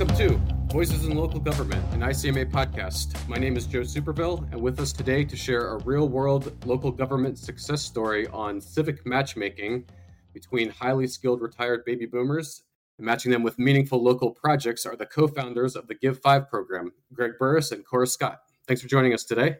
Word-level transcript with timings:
Welcome 0.00 0.16
to 0.16 0.40
Voices 0.72 1.04
in 1.04 1.14
Local 1.14 1.38
Government, 1.40 1.84
an 1.92 2.00
ICMA 2.00 2.50
podcast. 2.50 3.28
My 3.28 3.36
name 3.36 3.58
is 3.58 3.66
Joe 3.66 3.80
Superville, 3.80 4.50
and 4.50 4.58
with 4.58 4.80
us 4.80 4.94
today 4.94 5.26
to 5.26 5.36
share 5.36 5.74
a 5.74 5.78
real 5.84 6.08
world 6.08 6.64
local 6.64 6.90
government 6.90 7.38
success 7.38 7.82
story 7.82 8.26
on 8.28 8.62
civic 8.62 9.04
matchmaking 9.04 9.84
between 10.32 10.70
highly 10.70 11.06
skilled 11.06 11.42
retired 11.42 11.84
baby 11.84 12.06
boomers 12.06 12.62
and 12.96 13.04
matching 13.04 13.30
them 13.30 13.42
with 13.42 13.58
meaningful 13.58 14.02
local 14.02 14.30
projects 14.30 14.86
are 14.86 14.96
the 14.96 15.04
co 15.04 15.28
founders 15.28 15.76
of 15.76 15.86
the 15.86 15.94
Give 15.94 16.18
Five 16.18 16.48
program, 16.48 16.92
Greg 17.12 17.32
Burris 17.38 17.70
and 17.70 17.84
Cora 17.84 18.06
Scott. 18.06 18.38
Thanks 18.66 18.80
for 18.80 18.88
joining 18.88 19.12
us 19.12 19.24
today. 19.24 19.58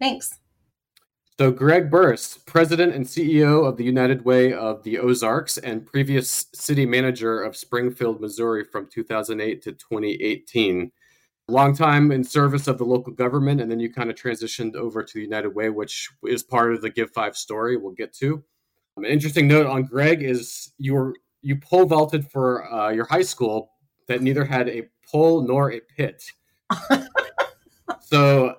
Thanks. 0.00 0.40
So, 1.38 1.50
Greg 1.50 1.90
Burris, 1.90 2.38
president 2.46 2.94
and 2.94 3.04
CEO 3.04 3.68
of 3.68 3.76
the 3.76 3.84
United 3.84 4.24
Way 4.24 4.54
of 4.54 4.82
the 4.84 4.98
Ozarks 4.98 5.58
and 5.58 5.84
previous 5.84 6.46
city 6.54 6.86
manager 6.86 7.42
of 7.42 7.54
Springfield, 7.54 8.22
Missouri 8.22 8.64
from 8.64 8.86
2008 8.86 9.60
to 9.64 9.72
2018. 9.72 10.90
Long 11.48 11.76
time 11.76 12.10
in 12.10 12.24
service 12.24 12.68
of 12.68 12.78
the 12.78 12.86
local 12.86 13.12
government, 13.12 13.60
and 13.60 13.70
then 13.70 13.78
you 13.78 13.92
kind 13.92 14.08
of 14.08 14.16
transitioned 14.16 14.76
over 14.76 15.02
to 15.02 15.12
the 15.12 15.20
United 15.20 15.54
Way, 15.54 15.68
which 15.68 16.08
is 16.24 16.42
part 16.42 16.72
of 16.72 16.80
the 16.80 16.88
Give 16.88 17.10
Five 17.10 17.36
story 17.36 17.76
we'll 17.76 17.92
get 17.92 18.14
to. 18.14 18.42
Um, 18.96 19.04
an 19.04 19.10
interesting 19.10 19.46
note 19.46 19.66
on 19.66 19.82
Greg 19.82 20.22
is 20.22 20.72
you 20.78 20.94
were 20.94 21.14
you 21.42 21.56
pole 21.56 21.84
vaulted 21.84 22.26
for 22.30 22.72
uh, 22.72 22.88
your 22.88 23.04
high 23.04 23.20
school 23.20 23.72
that 24.06 24.22
neither 24.22 24.46
had 24.46 24.70
a 24.70 24.88
pole 25.06 25.42
nor 25.42 25.72
a 25.72 25.80
pit. 25.80 26.24
so 28.00 28.56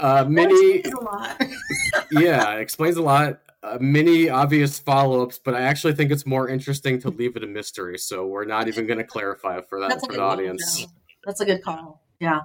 uh, 0.00 0.24
many, 0.28 0.82
yeah, 2.10 2.54
it 2.54 2.60
explains 2.60 2.96
a 2.96 3.02
lot. 3.02 3.40
Uh, 3.62 3.76
many 3.80 4.28
obvious 4.30 4.78
follow-ups, 4.78 5.40
but 5.44 5.52
I 5.54 5.62
actually 5.62 5.92
think 5.94 6.12
it's 6.12 6.24
more 6.24 6.48
interesting 6.48 7.00
to 7.00 7.10
leave 7.10 7.34
it 7.36 7.42
a 7.42 7.46
mystery. 7.46 7.98
So 7.98 8.24
we're 8.26 8.44
not 8.44 8.68
even 8.68 8.86
going 8.86 8.98
to 8.98 9.04
clarify 9.04 9.60
for 9.62 9.80
that 9.80 9.90
That's 9.90 10.06
for 10.06 10.12
the 10.12 10.18
good 10.18 10.22
one, 10.24 10.32
audience. 10.38 10.80
Joe. 10.82 10.86
That's 11.24 11.40
a 11.40 11.44
good 11.44 11.62
call. 11.64 12.04
Yeah. 12.20 12.42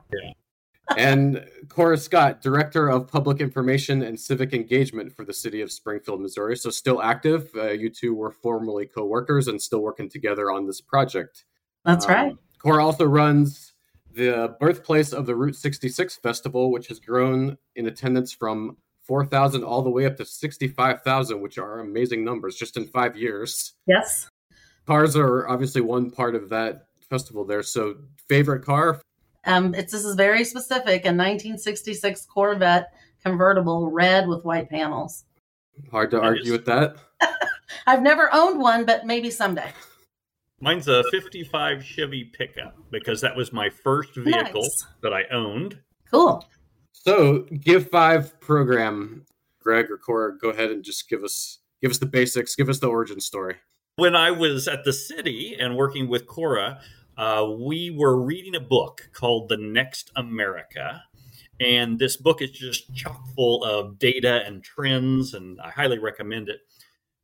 and 0.98 1.46
Cora 1.70 1.98
Scott, 1.98 2.42
Director 2.42 2.90
of 2.90 3.08
Public 3.08 3.40
Information 3.42 4.02
and 4.02 4.20
Civic 4.20 4.54
Engagement 4.54 5.14
for 5.16 5.24
the 5.24 5.34
City 5.34 5.62
of 5.62 5.72
Springfield, 5.72 6.20
Missouri. 6.20 6.58
So 6.58 6.70
still 6.72 7.02
active. 7.02 7.50
Uh, 7.56 7.72
you 7.72 7.90
two 7.90 8.14
were 8.16 8.32
formerly 8.32 8.88
co-workers 8.88 9.48
and 9.48 9.62
still 9.62 9.80
working 9.82 10.10
together 10.10 10.52
on 10.52 10.66
this 10.66 10.82
project. 10.82 11.46
That's 11.86 12.06
Um, 12.08 12.12
right. 12.12 12.36
Cora 12.60 12.84
also 12.84 13.06
runs 13.06 13.74
the 14.12 14.56
birthplace 14.60 15.14
of 15.14 15.26
the 15.26 15.36
Route 15.36 15.56
66 15.56 16.16
Festival, 16.18 16.72
which 16.72 16.88
has 16.88 17.00
grown 17.00 17.58
in 17.76 17.88
attendance 17.88 18.32
from 18.34 18.78
4,000 19.08 19.64
all 19.64 19.82
the 19.82 19.90
way 19.90 20.06
up 20.06 20.16
to 20.18 20.26
65,000, 20.26 21.42
which 21.42 21.58
are 21.58 21.80
amazing 21.80 22.24
numbers 22.24 22.56
just 22.56 22.78
in 22.78 22.88
five 22.88 23.18
years. 23.18 23.74
Yes. 23.86 24.30
Cars 24.86 25.16
are 25.16 25.48
obviously 25.48 25.82
one 25.82 26.10
part 26.12 26.36
of 26.36 26.50
that 26.50 26.88
festival 27.10 27.46
there. 27.46 27.64
So, 27.64 27.96
favorite 28.30 28.64
car? 28.66 29.02
Um, 29.46 29.74
it's 29.76 29.92
this 29.92 30.06
is 30.06 30.16
very 30.16 30.44
specific. 30.46 31.04
A 31.06 31.12
1966 31.12 32.26
Corvette 32.26 32.94
convertible, 33.22 33.90
red 33.92 34.28
with 34.28 34.44
white 34.46 34.70
panels. 34.70 35.26
Hard 35.92 36.12
to 36.12 36.18
It 36.18 36.24
argue 36.24 36.44
is. 36.44 36.52
with 36.52 36.66
that. 36.66 36.98
I've 37.88 38.02
never 38.02 38.30
owned 38.34 38.60
one, 38.60 38.86
but 38.86 39.06
maybe 39.06 39.30
someday. 39.30 39.72
Mine's 40.62 40.88
a 40.88 41.04
55 41.12 41.84
Chevy 41.84 42.26
pickup 42.26 42.78
because 42.90 43.20
that 43.22 43.36
was 43.36 43.52
my 43.52 43.70
first 43.70 44.16
vehicle 44.16 44.62
Nice. 44.62 44.88
that 45.02 45.14
I 45.14 45.24
owned. 45.32 45.78
Cool. 46.10 46.46
So, 47.04 47.40
Give 47.60 47.90
Five 47.90 48.40
program. 48.40 49.26
Greg 49.60 49.92
or 49.92 49.98
Cora, 49.98 50.38
go 50.38 50.50
ahead 50.50 50.72
and 50.72 50.84
just 50.84 51.10
give 51.10 51.24
us 51.24 51.60
give 51.82 51.92
us 51.92 51.98
the 51.98 52.06
basics, 52.06 52.56
give 52.56 52.70
us 52.70 52.80
the 52.80 52.88
origin 52.88 53.20
story. 53.20 53.56
When 53.98 54.16
I 54.16 54.32
was 54.32 54.70
at 54.70 54.86
the 54.86 54.94
city 54.94 55.56
and 55.60 55.76
working 55.76 56.08
with 56.08 56.28
Cora, 56.28 56.80
uh, 57.18 57.46
we 57.60 57.90
were 57.92 58.22
reading 58.22 58.56
a 58.56 58.62
book 58.62 59.10
called 59.14 59.50
The 59.50 59.58
Next 59.58 60.12
America. 60.16 61.04
And 61.60 62.00
this 62.00 62.16
book 62.16 62.42
is 62.42 62.52
just 62.52 62.94
chock 62.96 63.22
full 63.36 63.64
of 63.66 64.00
data 64.00 64.42
and 64.46 64.64
trends, 64.64 65.34
and 65.34 65.60
I 65.62 65.72
highly 65.72 66.00
recommend 66.00 66.50
it. 66.50 66.62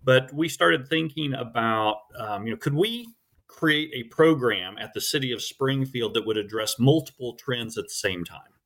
But 0.04 0.34
we 0.34 0.50
started 0.50 0.88
thinking 0.88 1.34
about, 1.34 2.00
um, 2.18 2.46
you 2.46 2.52
know, 2.52 2.58
could 2.58 2.76
we 2.76 3.08
create 3.48 3.92
a 3.94 4.04
program 4.10 4.78
at 4.78 4.94
the 4.94 5.02
city 5.02 5.32
of 5.32 5.42
Springfield 5.42 6.14
that 6.14 6.26
would 6.26 6.38
address 6.38 6.78
multiple 6.80 7.36
trends 7.36 7.78
at 7.78 7.86
the 7.86 7.90
same 7.90 8.24
time? 8.24 8.59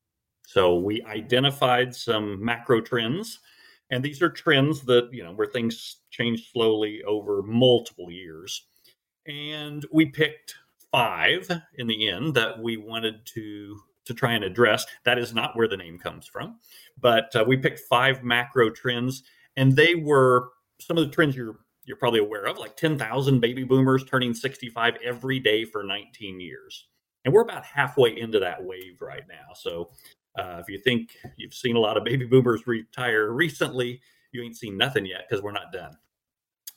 So 0.53 0.75
we 0.75 1.02
identified 1.06 1.96
some 1.96 2.46
macro 2.46 2.80
trends, 2.80 3.40
and 3.90 4.03
these 4.03 4.22
are 4.22 4.30
trends 4.30 4.81
that 4.81 5.09
you 5.12 5.24
know 5.24 5.34
where 5.34 5.47
things 5.47 6.02
change 6.12 6.52
slowly 6.52 7.02
over 7.08 7.41
multiple 7.41 8.12
years. 8.12 8.68
And 9.25 9.84
we 9.92 10.06
picked 10.06 10.53
five 10.92 11.50
in 11.80 11.88
the 11.88 12.08
end 12.08 12.36
that 12.36 12.62
we 12.62 12.78
wanted 12.78 13.25
to 13.34 13.80
to 14.06 14.13
try 14.13 14.34
and 14.34 14.44
address. 14.44 14.86
That 15.06 15.18
is 15.18 15.34
not 15.34 15.58
where 15.58 15.68
the 15.68 15.75
name 15.75 15.97
comes 15.97 16.28
from, 16.28 16.59
but 17.02 17.36
uh, 17.36 17.44
we 17.47 17.58
picked 17.58 17.80
five 17.80 18.24
macro 18.24 18.69
trends, 18.69 19.24
and 19.58 19.75
they 19.75 19.96
were 19.96 20.50
some 20.80 21.00
of 21.00 21.03
the 21.03 21.12
trends 21.12 21.36
you're 21.36 21.62
you're 21.84 21.97
probably 21.97 22.19
aware 22.19 22.46
of, 22.46 22.59
like 22.59 22.78
10,000 22.78 23.40
baby 23.40 23.63
boomers 23.63 24.06
turning 24.06 24.36
65 24.36 24.97
every 25.03 25.40
day 25.40 25.66
for 25.66 25.84
19 25.84 26.40
years. 26.40 26.90
And 27.25 27.34
we're 27.34 27.42
about 27.42 27.66
halfway 27.66 28.18
into 28.19 28.40
that 28.40 28.63
wave 28.63 29.02
right 29.02 29.24
now. 29.28 29.53
So 29.56 29.90
uh, 30.38 30.59
if 30.59 30.69
you 30.69 30.79
think 30.79 31.17
you've 31.38 31.53
seen 31.53 31.75
a 31.75 31.79
lot 31.79 31.97
of 31.97 32.03
baby 32.03 32.25
boomers 32.25 32.66
retire 32.66 33.31
recently, 33.31 34.01
you 34.31 34.41
ain't 34.41 34.57
seen 34.57 34.77
nothing 34.77 35.05
yet 35.05 35.25
because 35.29 35.44
we're 35.44 35.51
not 35.51 35.71
done. 35.71 35.95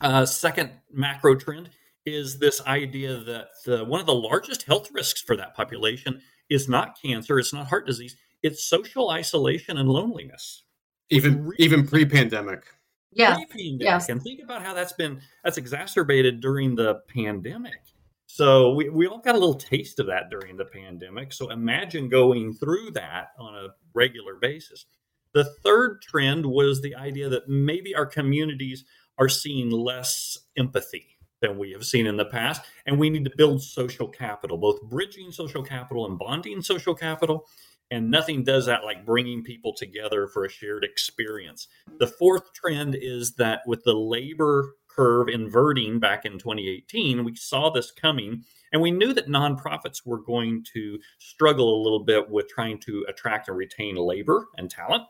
Uh, 0.00 0.26
second 0.26 0.70
macro 0.92 1.34
trend 1.34 1.70
is 2.04 2.38
this 2.38 2.60
idea 2.66 3.16
that 3.16 3.48
the, 3.64 3.84
one 3.84 4.00
of 4.00 4.06
the 4.06 4.14
largest 4.14 4.62
health 4.64 4.90
risks 4.92 5.22
for 5.22 5.36
that 5.36 5.54
population 5.54 6.20
is 6.48 6.68
not 6.68 7.00
cancer, 7.00 7.38
it's 7.38 7.52
not 7.52 7.66
heart 7.66 7.86
disease, 7.86 8.16
it's 8.42 8.64
social 8.64 9.10
isolation 9.10 9.78
and 9.78 9.88
loneliness. 9.88 10.62
Even 11.10 11.44
Really? 11.44 11.56
even 11.58 11.86
pre-pandemic. 11.86 12.64
Yeah. 13.12 13.34
Pre-pandemic. 13.34 13.80
Yes. 13.84 14.08
And 14.08 14.22
think 14.22 14.42
about 14.42 14.62
how 14.62 14.74
that's 14.74 14.92
been 14.92 15.20
that's 15.42 15.56
exacerbated 15.56 16.40
during 16.40 16.74
the 16.74 17.00
pandemic. 17.08 17.80
So 18.26 18.74
we, 18.74 18.90
we 18.90 19.06
all 19.06 19.18
got 19.18 19.34
a 19.34 19.38
little 19.38 19.54
taste 19.54 19.98
of 20.00 20.06
that 20.06 20.30
during 20.30 20.56
the 20.56 20.64
pandemic. 20.64 21.32
So 21.32 21.50
imagine 21.50 22.08
going 22.08 22.52
through 22.54 22.90
that 22.92 23.28
on 23.38 23.54
a 23.54 23.68
regular 23.94 24.34
basis. 24.34 24.86
The 25.32 25.44
third 25.44 26.02
trend 26.02 26.44
was 26.44 26.80
the 26.80 26.94
idea 26.94 27.28
that 27.28 27.48
maybe 27.48 27.94
our 27.94 28.06
communities 28.06 28.84
are 29.18 29.28
seeing 29.28 29.70
less 29.70 30.38
empathy 30.56 31.16
than 31.40 31.58
we 31.58 31.72
have 31.72 31.84
seen 31.84 32.06
in 32.06 32.16
the 32.16 32.24
past, 32.24 32.62
and 32.86 32.98
we 32.98 33.10
need 33.10 33.24
to 33.24 33.36
build 33.36 33.62
social 33.62 34.08
capital, 34.08 34.56
both 34.56 34.82
bridging 34.82 35.30
social 35.30 35.62
capital 35.62 36.06
and 36.06 36.18
bonding 36.18 36.62
social 36.62 36.94
capital. 36.94 37.46
And 37.90 38.10
nothing 38.10 38.42
does 38.42 38.66
that 38.66 38.84
like 38.84 39.06
bringing 39.06 39.44
people 39.44 39.72
together 39.72 40.26
for 40.26 40.44
a 40.44 40.50
shared 40.50 40.82
experience. 40.82 41.68
The 41.98 42.08
fourth 42.08 42.52
trend 42.52 42.96
is 43.00 43.34
that 43.34 43.60
with 43.66 43.84
the 43.84 43.94
labor 43.94 44.74
curve 44.96 45.28
inverting 45.28 45.98
back 46.00 46.24
in 46.24 46.38
2018, 46.38 47.24
we 47.24 47.34
saw 47.34 47.70
this 47.70 47.90
coming 47.90 48.44
and 48.72 48.82
we 48.82 48.90
knew 48.90 49.12
that 49.12 49.28
nonprofits 49.28 50.04
were 50.04 50.20
going 50.20 50.64
to 50.74 50.98
struggle 51.18 51.76
a 51.76 51.82
little 51.82 52.04
bit 52.04 52.30
with 52.30 52.48
trying 52.48 52.78
to 52.80 53.04
attract 53.08 53.48
and 53.48 53.56
retain 53.56 53.96
labor 53.96 54.46
and 54.56 54.70
talent. 54.70 55.04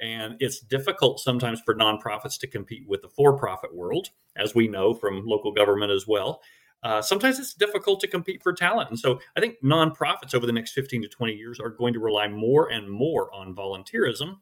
And 0.00 0.36
it's 0.40 0.60
difficult 0.60 1.20
sometimes 1.20 1.60
for 1.60 1.74
nonprofits 1.74 2.38
to 2.40 2.46
compete 2.46 2.88
with 2.88 3.02
the 3.02 3.08
for 3.08 3.36
profit 3.36 3.74
world, 3.74 4.08
as 4.36 4.54
we 4.54 4.68
know 4.68 4.94
from 4.94 5.26
local 5.26 5.52
government 5.52 5.92
as 5.92 6.06
well. 6.06 6.40
Uh, 6.82 7.00
sometimes 7.00 7.38
it's 7.38 7.54
difficult 7.54 8.00
to 8.00 8.06
compete 8.06 8.42
for 8.42 8.52
talent. 8.52 8.90
And 8.90 8.98
so 8.98 9.20
I 9.36 9.40
think 9.40 9.56
nonprofits 9.64 10.34
over 10.34 10.44
the 10.44 10.52
next 10.52 10.72
15 10.72 11.02
to 11.02 11.08
20 11.08 11.32
years 11.32 11.58
are 11.58 11.70
going 11.70 11.94
to 11.94 12.00
rely 12.00 12.28
more 12.28 12.70
and 12.70 12.90
more 12.90 13.32
on 13.32 13.54
volunteerism. 13.54 14.38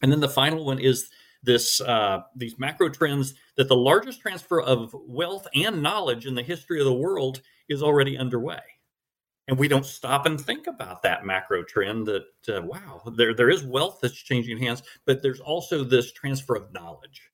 And 0.00 0.12
then 0.12 0.20
the 0.20 0.28
final 0.28 0.64
one 0.64 0.78
is 0.78 1.10
this 1.44 1.80
uh, 1.80 2.22
these 2.34 2.58
macro 2.58 2.88
trends 2.88 3.34
that 3.56 3.68
the 3.68 3.76
largest 3.76 4.20
transfer 4.20 4.60
of 4.60 4.94
wealth 5.06 5.46
and 5.54 5.82
knowledge 5.82 6.26
in 6.26 6.34
the 6.34 6.42
history 6.42 6.80
of 6.80 6.86
the 6.86 6.92
world 6.92 7.40
is 7.68 7.82
already 7.82 8.18
underway. 8.18 8.60
And 9.46 9.58
we 9.58 9.68
don't 9.68 9.84
stop 9.84 10.24
and 10.24 10.40
think 10.40 10.66
about 10.66 11.02
that 11.02 11.26
macro 11.26 11.62
trend 11.64 12.06
that, 12.06 12.24
uh, 12.48 12.62
wow, 12.62 13.02
there, 13.14 13.34
there 13.34 13.50
is 13.50 13.62
wealth 13.62 13.98
that's 14.00 14.14
changing 14.14 14.58
hands, 14.58 14.82
but 15.04 15.22
there's 15.22 15.40
also 15.40 15.84
this 15.84 16.12
transfer 16.12 16.54
of 16.54 16.72
knowledge. 16.72 17.30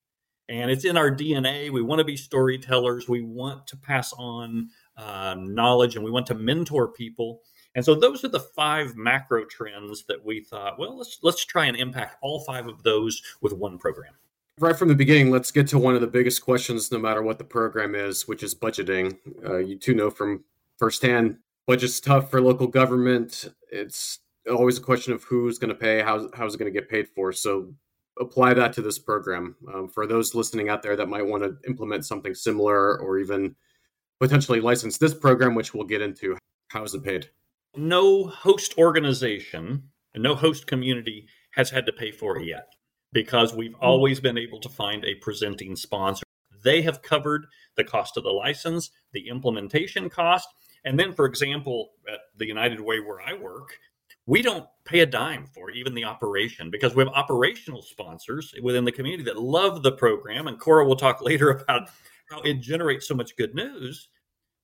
And 0.48 0.72
it's 0.72 0.84
in 0.84 0.96
our 0.96 1.10
DNA. 1.12 1.70
We 1.70 1.82
want 1.82 2.00
to 2.00 2.04
be 2.04 2.16
storytellers. 2.16 3.08
We 3.08 3.22
want 3.22 3.68
to 3.68 3.76
pass 3.76 4.12
on 4.14 4.70
uh, 4.96 5.36
knowledge 5.38 5.94
and 5.94 6.04
we 6.04 6.10
want 6.10 6.26
to 6.26 6.34
mentor 6.34 6.88
people. 6.88 7.42
And 7.74 7.84
so 7.84 7.94
those 7.94 8.24
are 8.24 8.28
the 8.28 8.40
five 8.40 8.96
macro 8.96 9.44
trends 9.44 10.04
that 10.08 10.24
we 10.24 10.40
thought, 10.40 10.78
well, 10.78 10.98
let's 10.98 11.18
let's 11.22 11.44
try 11.44 11.66
and 11.66 11.76
impact 11.76 12.16
all 12.20 12.40
five 12.40 12.66
of 12.66 12.82
those 12.82 13.22
with 13.40 13.52
one 13.52 13.78
program. 13.78 14.14
Right 14.58 14.76
from 14.76 14.88
the 14.88 14.94
beginning, 14.94 15.30
let's 15.30 15.50
get 15.50 15.68
to 15.68 15.78
one 15.78 15.94
of 15.94 16.00
the 16.00 16.06
biggest 16.06 16.42
questions, 16.42 16.90
no 16.92 16.98
matter 16.98 17.22
what 17.22 17.38
the 17.38 17.44
program 17.44 17.94
is, 17.94 18.28
which 18.28 18.42
is 18.42 18.54
budgeting. 18.54 19.16
Uh, 19.48 19.58
you 19.58 19.78
two 19.78 19.94
know 19.94 20.10
from 20.10 20.44
firsthand, 20.78 21.38
budget's 21.66 22.00
tough 22.00 22.30
for 22.30 22.40
local 22.40 22.66
government. 22.66 23.48
It's 23.70 24.18
always 24.50 24.78
a 24.78 24.82
question 24.82 25.12
of 25.12 25.22
who's 25.24 25.58
going 25.58 25.68
to 25.68 25.74
pay, 25.74 26.02
how, 26.02 26.28
how's 26.34 26.54
it 26.54 26.58
going 26.58 26.72
to 26.72 26.78
get 26.78 26.90
paid 26.90 27.08
for. 27.08 27.32
So 27.32 27.72
apply 28.18 28.54
that 28.54 28.72
to 28.74 28.82
this 28.82 28.98
program. 28.98 29.56
Um, 29.72 29.88
for 29.88 30.06
those 30.06 30.34
listening 30.34 30.68
out 30.68 30.82
there 30.82 30.96
that 30.96 31.08
might 31.08 31.26
want 31.26 31.42
to 31.42 31.56
implement 31.66 32.04
something 32.04 32.34
similar 32.34 32.98
or 32.98 33.18
even 33.18 33.54
potentially 34.18 34.60
license 34.60 34.98
this 34.98 35.14
program, 35.14 35.54
which 35.54 35.72
we'll 35.72 35.84
get 35.86 36.02
into, 36.02 36.36
how 36.68 36.82
is 36.82 36.94
it 36.94 37.04
paid? 37.04 37.30
No 37.76 38.26
host 38.26 38.74
organization 38.78 39.82
no 40.16 40.34
host 40.34 40.66
community 40.66 41.28
has 41.52 41.70
had 41.70 41.86
to 41.86 41.92
pay 41.92 42.10
for 42.10 42.38
it 42.38 42.46
yet 42.46 42.68
because 43.12 43.54
we've 43.54 43.74
hmm. 43.74 43.84
always 43.84 44.20
been 44.20 44.38
able 44.38 44.60
to 44.60 44.68
find 44.68 45.04
a 45.04 45.14
presenting 45.16 45.76
sponsor. 45.76 46.24
They 46.62 46.82
have 46.82 47.02
covered 47.02 47.46
the 47.76 47.84
cost 47.84 48.16
of 48.16 48.24
the 48.24 48.30
license, 48.30 48.90
the 49.12 49.28
implementation 49.28 50.10
cost, 50.10 50.48
and 50.84 50.98
then, 50.98 51.12
for 51.12 51.24
example, 51.24 51.90
at 52.10 52.20
the 52.36 52.46
United 52.46 52.80
Way 52.80 53.00
where 53.00 53.20
I 53.20 53.34
work, 53.34 53.78
we 54.26 54.42
don't 54.42 54.66
pay 54.84 55.00
a 55.00 55.06
dime 55.06 55.46
for 55.46 55.70
even 55.70 55.94
the 55.94 56.04
operation 56.04 56.70
because 56.70 56.94
we 56.94 57.02
have 57.02 57.12
operational 57.14 57.82
sponsors 57.82 58.54
within 58.62 58.84
the 58.84 58.92
community 58.92 59.24
that 59.24 59.40
love 59.40 59.82
the 59.82 59.92
program. 59.92 60.46
And 60.46 60.58
Cora 60.58 60.84
will 60.84 60.96
talk 60.96 61.20
later 61.22 61.50
about 61.50 61.90
how 62.30 62.40
it 62.42 62.60
generates 62.60 63.08
so 63.08 63.14
much 63.14 63.36
good 63.36 63.54
news, 63.54 64.08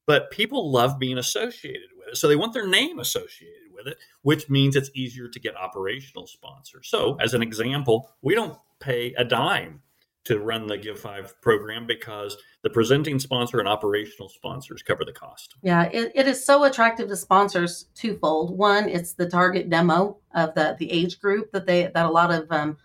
but 0.07 0.31
people 0.31 0.71
love 0.71 0.99
being 0.99 1.19
associated 1.19 1.91
with 1.99 2.09
it. 2.09 2.17
So 2.17 2.29
they 2.29 2.37
want 2.37 2.55
their 2.55 2.67
name 2.67 2.99
associated 2.99 3.73
with 3.75 3.87
it, 3.87 3.99
which 4.23 4.49
means 4.49 4.77
it's 4.77 4.91
easier 4.95 5.29
to 5.29 5.41
get 5.41 5.57
operational 5.57 6.27
sponsors. 6.27 6.89
So, 6.89 7.17
as 7.21 7.35
an 7.35 7.43
example, 7.43 8.11
we 8.23 8.35
don't 8.35 8.59
pay 8.81 9.13
a 9.15 9.25
dime 9.25 9.83
to 10.25 10.41
run 10.41 10.67
the 10.67 10.77
Give 10.77 10.99
Five 10.99 11.41
program 11.41 11.87
because 11.87 12.37
the 12.63 12.71
presenting 12.71 13.19
sponsor 13.21 13.61
and 13.61 13.69
operational 13.69 14.29
sponsors 14.29 14.83
cover 14.83 15.05
the 15.05 15.13
cost. 15.13 15.55
Yeah, 15.63 15.85
it, 15.85 16.13
it 16.15 16.27
is 16.27 16.45
so 16.45 16.65
attractive 16.65 17.09
to 17.09 17.17
sponsors 17.17 17.87
twofold. 17.95 18.57
One, 18.57 18.89
it's 18.89 19.13
the 19.13 19.29
target 19.29 19.71
demo 19.71 20.19
of 20.35 20.55
the 20.55 20.77
the 20.79 20.91
age 20.91 21.21
group 21.21 21.53
that 21.53 21.67
they 21.67 21.85
that 21.95 22.07
a 22.07 22.11
lot 22.11 22.33
of 22.33 22.51
um, 22.51 22.77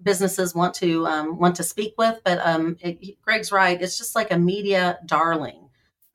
businesses 0.00 0.54
want 0.54 0.74
to 0.74 1.06
um, 1.06 1.38
want 1.38 1.56
to 1.56 1.64
speak 1.64 1.94
with. 1.98 2.20
But 2.24 2.38
um, 2.46 2.76
it, 2.80 3.20
Greg's 3.20 3.50
right; 3.50 3.80
it's 3.80 3.98
just 3.98 4.14
like 4.14 4.30
a 4.30 4.38
media 4.38 4.98
darling. 5.06 5.65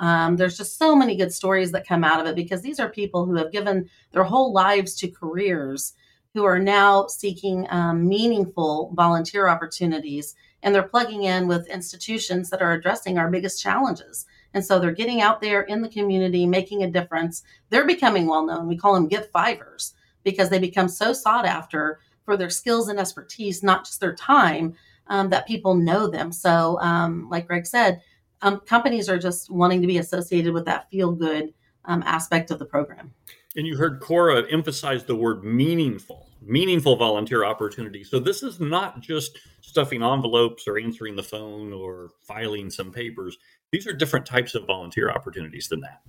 Um, 0.01 0.35
there's 0.35 0.57
just 0.57 0.77
so 0.79 0.95
many 0.95 1.15
good 1.15 1.31
stories 1.31 1.71
that 1.71 1.87
come 1.87 2.03
out 2.03 2.19
of 2.19 2.25
it 2.25 2.35
because 2.35 2.61
these 2.61 2.79
are 2.79 2.89
people 2.89 3.25
who 3.25 3.35
have 3.35 3.51
given 3.51 3.87
their 4.11 4.23
whole 4.23 4.51
lives 4.51 4.95
to 4.95 5.07
careers 5.07 5.93
who 6.33 6.43
are 6.43 6.59
now 6.59 7.05
seeking 7.07 7.67
um, 7.69 8.07
meaningful 8.07 8.91
volunteer 8.95 9.47
opportunities 9.47 10.35
and 10.63 10.73
they're 10.73 10.83
plugging 10.83 11.23
in 11.23 11.47
with 11.47 11.67
institutions 11.67 12.49
that 12.49 12.61
are 12.61 12.73
addressing 12.73 13.17
our 13.17 13.29
biggest 13.29 13.61
challenges. 13.61 14.25
And 14.53 14.65
so 14.65 14.79
they're 14.79 14.91
getting 14.91 15.21
out 15.21 15.39
there 15.39 15.61
in 15.61 15.81
the 15.81 15.89
community, 15.89 16.45
making 16.45 16.83
a 16.83 16.91
difference. 16.91 17.43
They're 17.69 17.85
becoming 17.85 18.27
well 18.27 18.45
known. 18.45 18.67
We 18.67 18.77
call 18.77 18.93
them 18.95 19.07
Give 19.07 19.29
Fivers 19.31 19.93
because 20.23 20.49
they 20.49 20.59
become 20.59 20.87
so 20.87 21.13
sought 21.13 21.45
after 21.45 21.99
for 22.25 22.37
their 22.37 22.49
skills 22.49 22.87
and 22.87 22.99
expertise, 22.99 23.63
not 23.63 23.85
just 23.85 23.99
their 23.99 24.15
time, 24.15 24.75
um, 25.07 25.29
that 25.29 25.47
people 25.47 25.75
know 25.75 26.07
them. 26.07 26.31
So, 26.31 26.79
um, 26.79 27.29
like 27.29 27.47
Greg 27.47 27.65
said, 27.65 28.01
um, 28.41 28.59
companies 28.61 29.09
are 29.09 29.19
just 29.19 29.49
wanting 29.49 29.81
to 29.81 29.87
be 29.87 29.97
associated 29.97 30.53
with 30.53 30.65
that 30.65 30.89
feel 30.89 31.11
good 31.11 31.53
um, 31.85 32.03
aspect 32.05 32.51
of 32.51 32.59
the 32.59 32.65
program. 32.65 33.13
And 33.55 33.67
you 33.67 33.75
heard 33.75 33.99
Cora 33.99 34.49
emphasize 34.51 35.03
the 35.03 35.15
word 35.15 35.43
meaningful, 35.43 36.29
meaningful 36.41 36.95
volunteer 36.95 37.43
opportunity. 37.43 38.03
So 38.03 38.19
this 38.19 38.43
is 38.43 38.59
not 38.59 39.01
just 39.01 39.39
stuffing 39.61 40.01
envelopes 40.01 40.67
or 40.67 40.79
answering 40.79 41.15
the 41.15 41.23
phone 41.23 41.73
or 41.73 42.11
filing 42.21 42.69
some 42.69 42.91
papers. 42.91 43.37
These 43.71 43.87
are 43.87 43.93
different 43.93 44.25
types 44.25 44.55
of 44.55 44.65
volunteer 44.65 45.11
opportunities 45.11 45.67
than 45.67 45.81
that. 45.81 46.01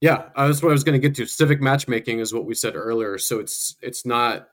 Yeah, 0.00 0.28
that's 0.36 0.62
what 0.62 0.70
I 0.70 0.72
was 0.72 0.84
going 0.84 1.00
to 1.00 1.08
get 1.08 1.16
to. 1.16 1.26
Civic 1.26 1.60
matchmaking 1.60 2.20
is 2.20 2.32
what 2.32 2.44
we 2.44 2.54
said 2.54 2.76
earlier. 2.76 3.18
So 3.18 3.38
it's 3.38 3.76
it's 3.80 4.04
not 4.04 4.48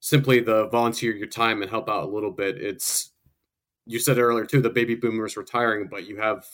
simply 0.00 0.40
the 0.40 0.68
volunteer 0.68 1.12
your 1.12 1.26
time 1.26 1.60
and 1.60 1.70
help 1.70 1.88
out 1.88 2.04
a 2.04 2.06
little 2.06 2.30
bit. 2.30 2.56
It's 2.56 3.10
you 3.90 3.98
said 3.98 4.18
earlier 4.18 4.46
too, 4.46 4.60
the 4.60 4.70
baby 4.70 4.94
boomers 4.94 5.36
retiring, 5.36 5.88
but 5.90 6.06
you 6.06 6.16
have 6.16 6.46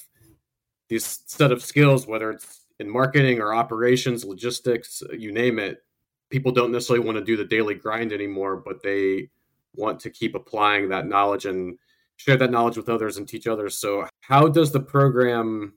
these 0.89 1.21
set 1.27 1.53
of 1.53 1.63
skills, 1.63 2.07
whether 2.07 2.31
it's 2.31 2.63
in 2.81 2.89
marketing 2.89 3.41
or 3.41 3.55
operations, 3.55 4.25
logistics, 4.25 5.03
you 5.13 5.33
name 5.33 5.59
it. 5.59 5.83
People 6.31 6.51
don't 6.51 6.73
necessarily 6.73 7.05
want 7.05 7.19
to 7.19 7.25
do 7.25 7.37
the 7.37 7.45
daily 7.45 7.75
grind 7.75 8.15
anymore, 8.15 8.57
but 8.57 8.83
they 8.83 9.29
want 9.75 10.01
to 10.01 10.09
keep 10.09 10.35
applying 10.35 10.89
that 10.89 11.07
knowledge 11.07 11.45
and 11.45 11.79
share 12.17 12.39
that 12.39 12.51
knowledge 12.51 12.79
with 12.79 12.89
others 12.89 13.19
and 13.19 13.29
teach 13.29 13.47
others. 13.47 13.77
So, 13.77 14.09
how 14.23 14.49
does 14.49 14.73
the 14.73 14.81
program 14.81 15.75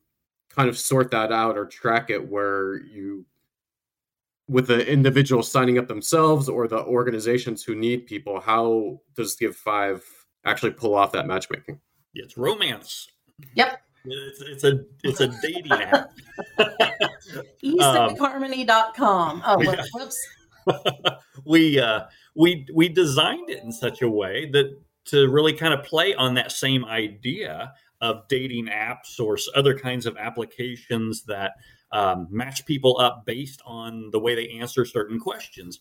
kind 0.50 0.70
of 0.70 0.78
sort 0.78 1.12
that 1.12 1.34
out 1.34 1.58
or 1.58 1.66
track 1.66 2.10
it 2.10 2.26
where 2.26 2.78
you, 2.78 3.26
with 4.48 4.68
the 4.68 4.90
individual 4.90 5.44
signing 5.44 5.78
up 5.78 5.90
themselves 5.90 6.48
or 6.48 6.70
the 6.70 6.86
organizations 6.86 7.64
who 7.64 7.76
need 7.76 8.08
people, 8.08 8.40
how 8.40 9.02
does 9.14 9.36
Give 9.36 9.56
Five 9.56 10.06
actually 10.50 10.72
pull 10.72 10.96
off 10.96 11.12
that 11.14 11.28
matchmaking? 11.28 11.80
It's 12.14 12.38
romance. 12.38 13.08
Yep. 13.56 13.82
It's, 14.06 14.42
it's 14.42 14.64
a 14.64 14.86
it's 15.04 15.22
a 15.22 15.28
dating 15.42 15.72
app. 15.72 16.12
EastCivicHarmony.com. 17.64 19.44
Oh, 19.46 19.62
yeah. 19.62 19.84
whoops. 19.94 20.28
we 21.46 21.80
uh, 21.80 22.06
we 22.36 22.66
we 22.74 22.90
designed 22.90 23.50
it 23.50 23.64
in 23.64 23.72
such 23.72 24.02
a 24.02 24.10
way 24.10 24.50
that 24.52 24.78
to 25.06 25.30
really 25.30 25.54
kind 25.54 25.74
of 25.74 25.84
play 25.84 26.14
on 26.14 26.36
that 26.36 26.52
same 26.52 26.86
idea 26.86 27.74
of 28.02 28.28
dating 28.30 28.68
apps 28.68 29.20
or 29.20 29.38
other 29.56 29.78
kinds 29.78 30.06
of 30.06 30.16
applications 30.18 31.24
that 31.24 31.54
um, 31.92 32.28
match 32.30 32.66
people 32.66 32.98
up 33.00 33.26
based 33.26 33.62
on 33.66 34.10
the 34.12 34.20
way 34.20 34.36
they 34.36 34.48
answer 34.60 34.86
certain 34.86 35.20
questions. 35.20 35.80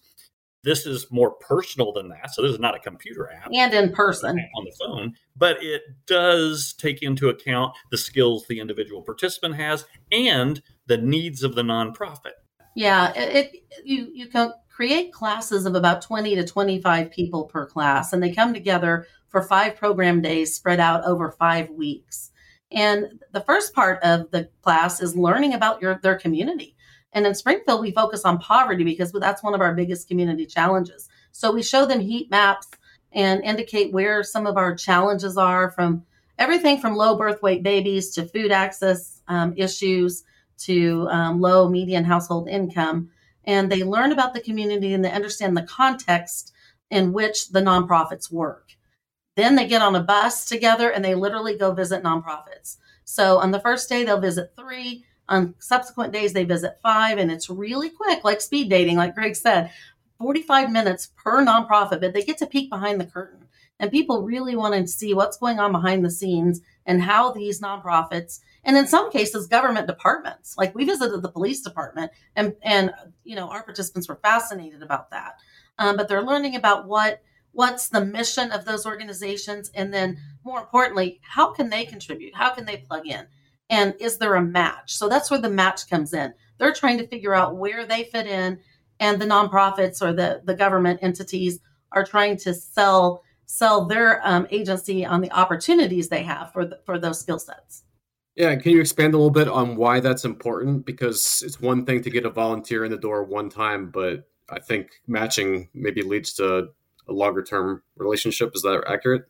This 0.64 0.86
is 0.86 1.06
more 1.10 1.32
personal 1.32 1.92
than 1.92 2.08
that. 2.08 2.34
So 2.34 2.42
this 2.42 2.52
is 2.52 2.58
not 2.58 2.74
a 2.74 2.80
computer 2.80 3.30
app 3.30 3.50
and 3.54 3.72
in 3.72 3.92
person 3.92 4.38
on 4.56 4.64
the 4.64 4.76
phone, 4.78 5.14
but 5.36 5.62
it 5.62 5.82
does 6.06 6.74
take 6.76 7.02
into 7.02 7.28
account 7.28 7.74
the 7.90 7.98
skills 7.98 8.46
the 8.48 8.60
individual 8.60 9.02
participant 9.02 9.54
has 9.54 9.86
and 10.10 10.60
the 10.86 10.98
needs 10.98 11.42
of 11.42 11.54
the 11.54 11.62
nonprofit. 11.62 12.32
Yeah, 12.74 13.12
it, 13.14 13.36
it 13.36 13.56
you 13.84 14.10
you 14.12 14.26
can 14.26 14.52
create 14.68 15.12
classes 15.12 15.66
of 15.66 15.74
about 15.74 16.02
20 16.02 16.36
to 16.36 16.44
25 16.44 17.10
people 17.10 17.44
per 17.44 17.66
class 17.66 18.12
and 18.12 18.22
they 18.22 18.32
come 18.32 18.54
together 18.54 19.06
for 19.28 19.42
five 19.42 19.76
program 19.76 20.22
days 20.22 20.54
spread 20.54 20.80
out 20.80 21.04
over 21.04 21.32
5 21.32 21.70
weeks. 21.70 22.30
And 22.70 23.20
the 23.32 23.40
first 23.40 23.74
part 23.74 24.02
of 24.02 24.30
the 24.30 24.48
class 24.62 25.00
is 25.00 25.16
learning 25.16 25.54
about 25.54 25.80
your 25.80 25.98
their 26.02 26.16
community 26.16 26.76
and 27.12 27.26
in 27.26 27.34
Springfield, 27.34 27.80
we 27.80 27.90
focus 27.90 28.24
on 28.24 28.38
poverty 28.38 28.84
because 28.84 29.12
that's 29.12 29.42
one 29.42 29.54
of 29.54 29.60
our 29.60 29.74
biggest 29.74 30.08
community 30.08 30.46
challenges. 30.46 31.08
So 31.32 31.52
we 31.52 31.62
show 31.62 31.86
them 31.86 32.00
heat 32.00 32.30
maps 32.30 32.68
and 33.12 33.42
indicate 33.42 33.92
where 33.92 34.22
some 34.22 34.46
of 34.46 34.56
our 34.56 34.74
challenges 34.74 35.36
are 35.36 35.70
from 35.70 36.04
everything 36.38 36.78
from 36.78 36.94
low 36.94 37.16
birth 37.16 37.42
weight 37.42 37.62
babies 37.62 38.10
to 38.10 38.26
food 38.26 38.52
access 38.52 39.22
um, 39.28 39.54
issues 39.56 40.24
to 40.58 41.08
um, 41.10 41.40
low 41.40 41.68
median 41.68 42.04
household 42.04 42.48
income. 42.48 43.10
And 43.44 43.72
they 43.72 43.82
learn 43.82 44.12
about 44.12 44.34
the 44.34 44.40
community 44.40 44.92
and 44.92 45.04
they 45.04 45.10
understand 45.10 45.56
the 45.56 45.62
context 45.62 46.52
in 46.90 47.12
which 47.12 47.48
the 47.48 47.60
nonprofits 47.60 48.30
work. 48.30 48.72
Then 49.36 49.56
they 49.56 49.66
get 49.66 49.82
on 49.82 49.94
a 49.94 50.02
bus 50.02 50.46
together 50.46 50.90
and 50.90 51.04
they 51.04 51.14
literally 51.14 51.56
go 51.56 51.72
visit 51.72 52.02
nonprofits. 52.02 52.76
So 53.04 53.38
on 53.38 53.52
the 53.52 53.60
first 53.60 53.88
day, 53.88 54.04
they'll 54.04 54.20
visit 54.20 54.52
three. 54.56 55.04
On 55.28 55.54
subsequent 55.58 56.12
days, 56.12 56.32
they 56.32 56.44
visit 56.44 56.78
five, 56.82 57.18
and 57.18 57.30
it's 57.30 57.50
really 57.50 57.90
quick, 57.90 58.24
like 58.24 58.40
speed 58.40 58.70
dating, 58.70 58.96
like 58.96 59.14
Greg 59.14 59.36
said 59.36 59.70
45 60.18 60.70
minutes 60.70 61.10
per 61.16 61.44
nonprofit, 61.44 62.00
but 62.00 62.14
they 62.14 62.22
get 62.22 62.38
to 62.38 62.46
peek 62.46 62.70
behind 62.70 63.00
the 63.00 63.06
curtain. 63.06 63.46
And 63.80 63.90
people 63.92 64.22
really 64.22 64.56
want 64.56 64.74
to 64.74 64.88
see 64.88 65.14
what's 65.14 65.36
going 65.36 65.60
on 65.60 65.70
behind 65.70 66.04
the 66.04 66.10
scenes 66.10 66.60
and 66.84 67.02
how 67.02 67.30
these 67.30 67.60
nonprofits, 67.60 68.40
and 68.64 68.76
in 68.76 68.86
some 68.86 69.10
cases, 69.10 69.46
government 69.46 69.86
departments, 69.86 70.56
like 70.56 70.74
we 70.74 70.84
visited 70.84 71.22
the 71.22 71.28
police 71.28 71.60
department, 71.60 72.10
and, 72.34 72.54
and 72.62 72.92
you 73.22 73.36
know, 73.36 73.48
our 73.48 73.62
participants 73.62 74.08
were 74.08 74.18
fascinated 74.22 74.82
about 74.82 75.10
that. 75.10 75.36
Um, 75.78 75.96
but 75.96 76.08
they're 76.08 76.22
learning 76.22 76.56
about 76.56 76.88
what 76.88 77.22
what's 77.52 77.88
the 77.88 78.04
mission 78.04 78.52
of 78.52 78.64
those 78.64 78.86
organizations 78.86 79.70
and 79.74 79.92
then 79.92 80.18
more 80.44 80.60
importantly 80.60 81.18
how 81.22 81.52
can 81.52 81.70
they 81.70 81.84
contribute 81.84 82.34
how 82.34 82.50
can 82.50 82.64
they 82.64 82.76
plug 82.76 83.06
in 83.06 83.26
and 83.70 83.94
is 84.00 84.18
there 84.18 84.34
a 84.34 84.42
match? 84.42 84.96
So 84.96 85.08
that's 85.08 85.30
where 85.30 85.40
the 85.40 85.50
match 85.50 85.88
comes 85.88 86.12
in. 86.12 86.32
They're 86.58 86.72
trying 86.72 86.98
to 86.98 87.06
figure 87.06 87.34
out 87.34 87.56
where 87.56 87.86
they 87.86 88.04
fit 88.04 88.26
in, 88.26 88.58
and 89.00 89.20
the 89.20 89.26
nonprofits 89.26 90.02
or 90.02 90.12
the, 90.12 90.42
the 90.44 90.54
government 90.54 91.00
entities 91.02 91.60
are 91.92 92.04
trying 92.04 92.36
to 92.38 92.54
sell 92.54 93.22
sell 93.46 93.86
their 93.86 94.20
um, 94.26 94.46
agency 94.50 95.06
on 95.06 95.22
the 95.22 95.32
opportunities 95.32 96.08
they 96.08 96.22
have 96.22 96.52
for 96.52 96.66
the, 96.66 96.78
for 96.84 96.98
those 96.98 97.18
skill 97.18 97.38
sets. 97.38 97.84
Yeah, 98.36 98.54
can 98.56 98.72
you 98.72 98.80
expand 98.80 99.14
a 99.14 99.16
little 99.16 99.30
bit 99.30 99.48
on 99.48 99.74
why 99.74 100.00
that's 100.00 100.26
important? 100.26 100.84
Because 100.84 101.42
it's 101.44 101.58
one 101.58 101.86
thing 101.86 102.02
to 102.02 102.10
get 102.10 102.26
a 102.26 102.30
volunteer 102.30 102.84
in 102.84 102.90
the 102.90 102.98
door 102.98 103.24
one 103.24 103.48
time, 103.48 103.90
but 103.90 104.28
I 104.50 104.60
think 104.60 104.90
matching 105.06 105.68
maybe 105.74 106.02
leads 106.02 106.34
to 106.34 106.68
a 107.08 107.12
longer 107.12 107.42
term 107.42 107.82
relationship. 107.96 108.52
Is 108.54 108.62
that 108.62 108.84
accurate? 108.86 109.22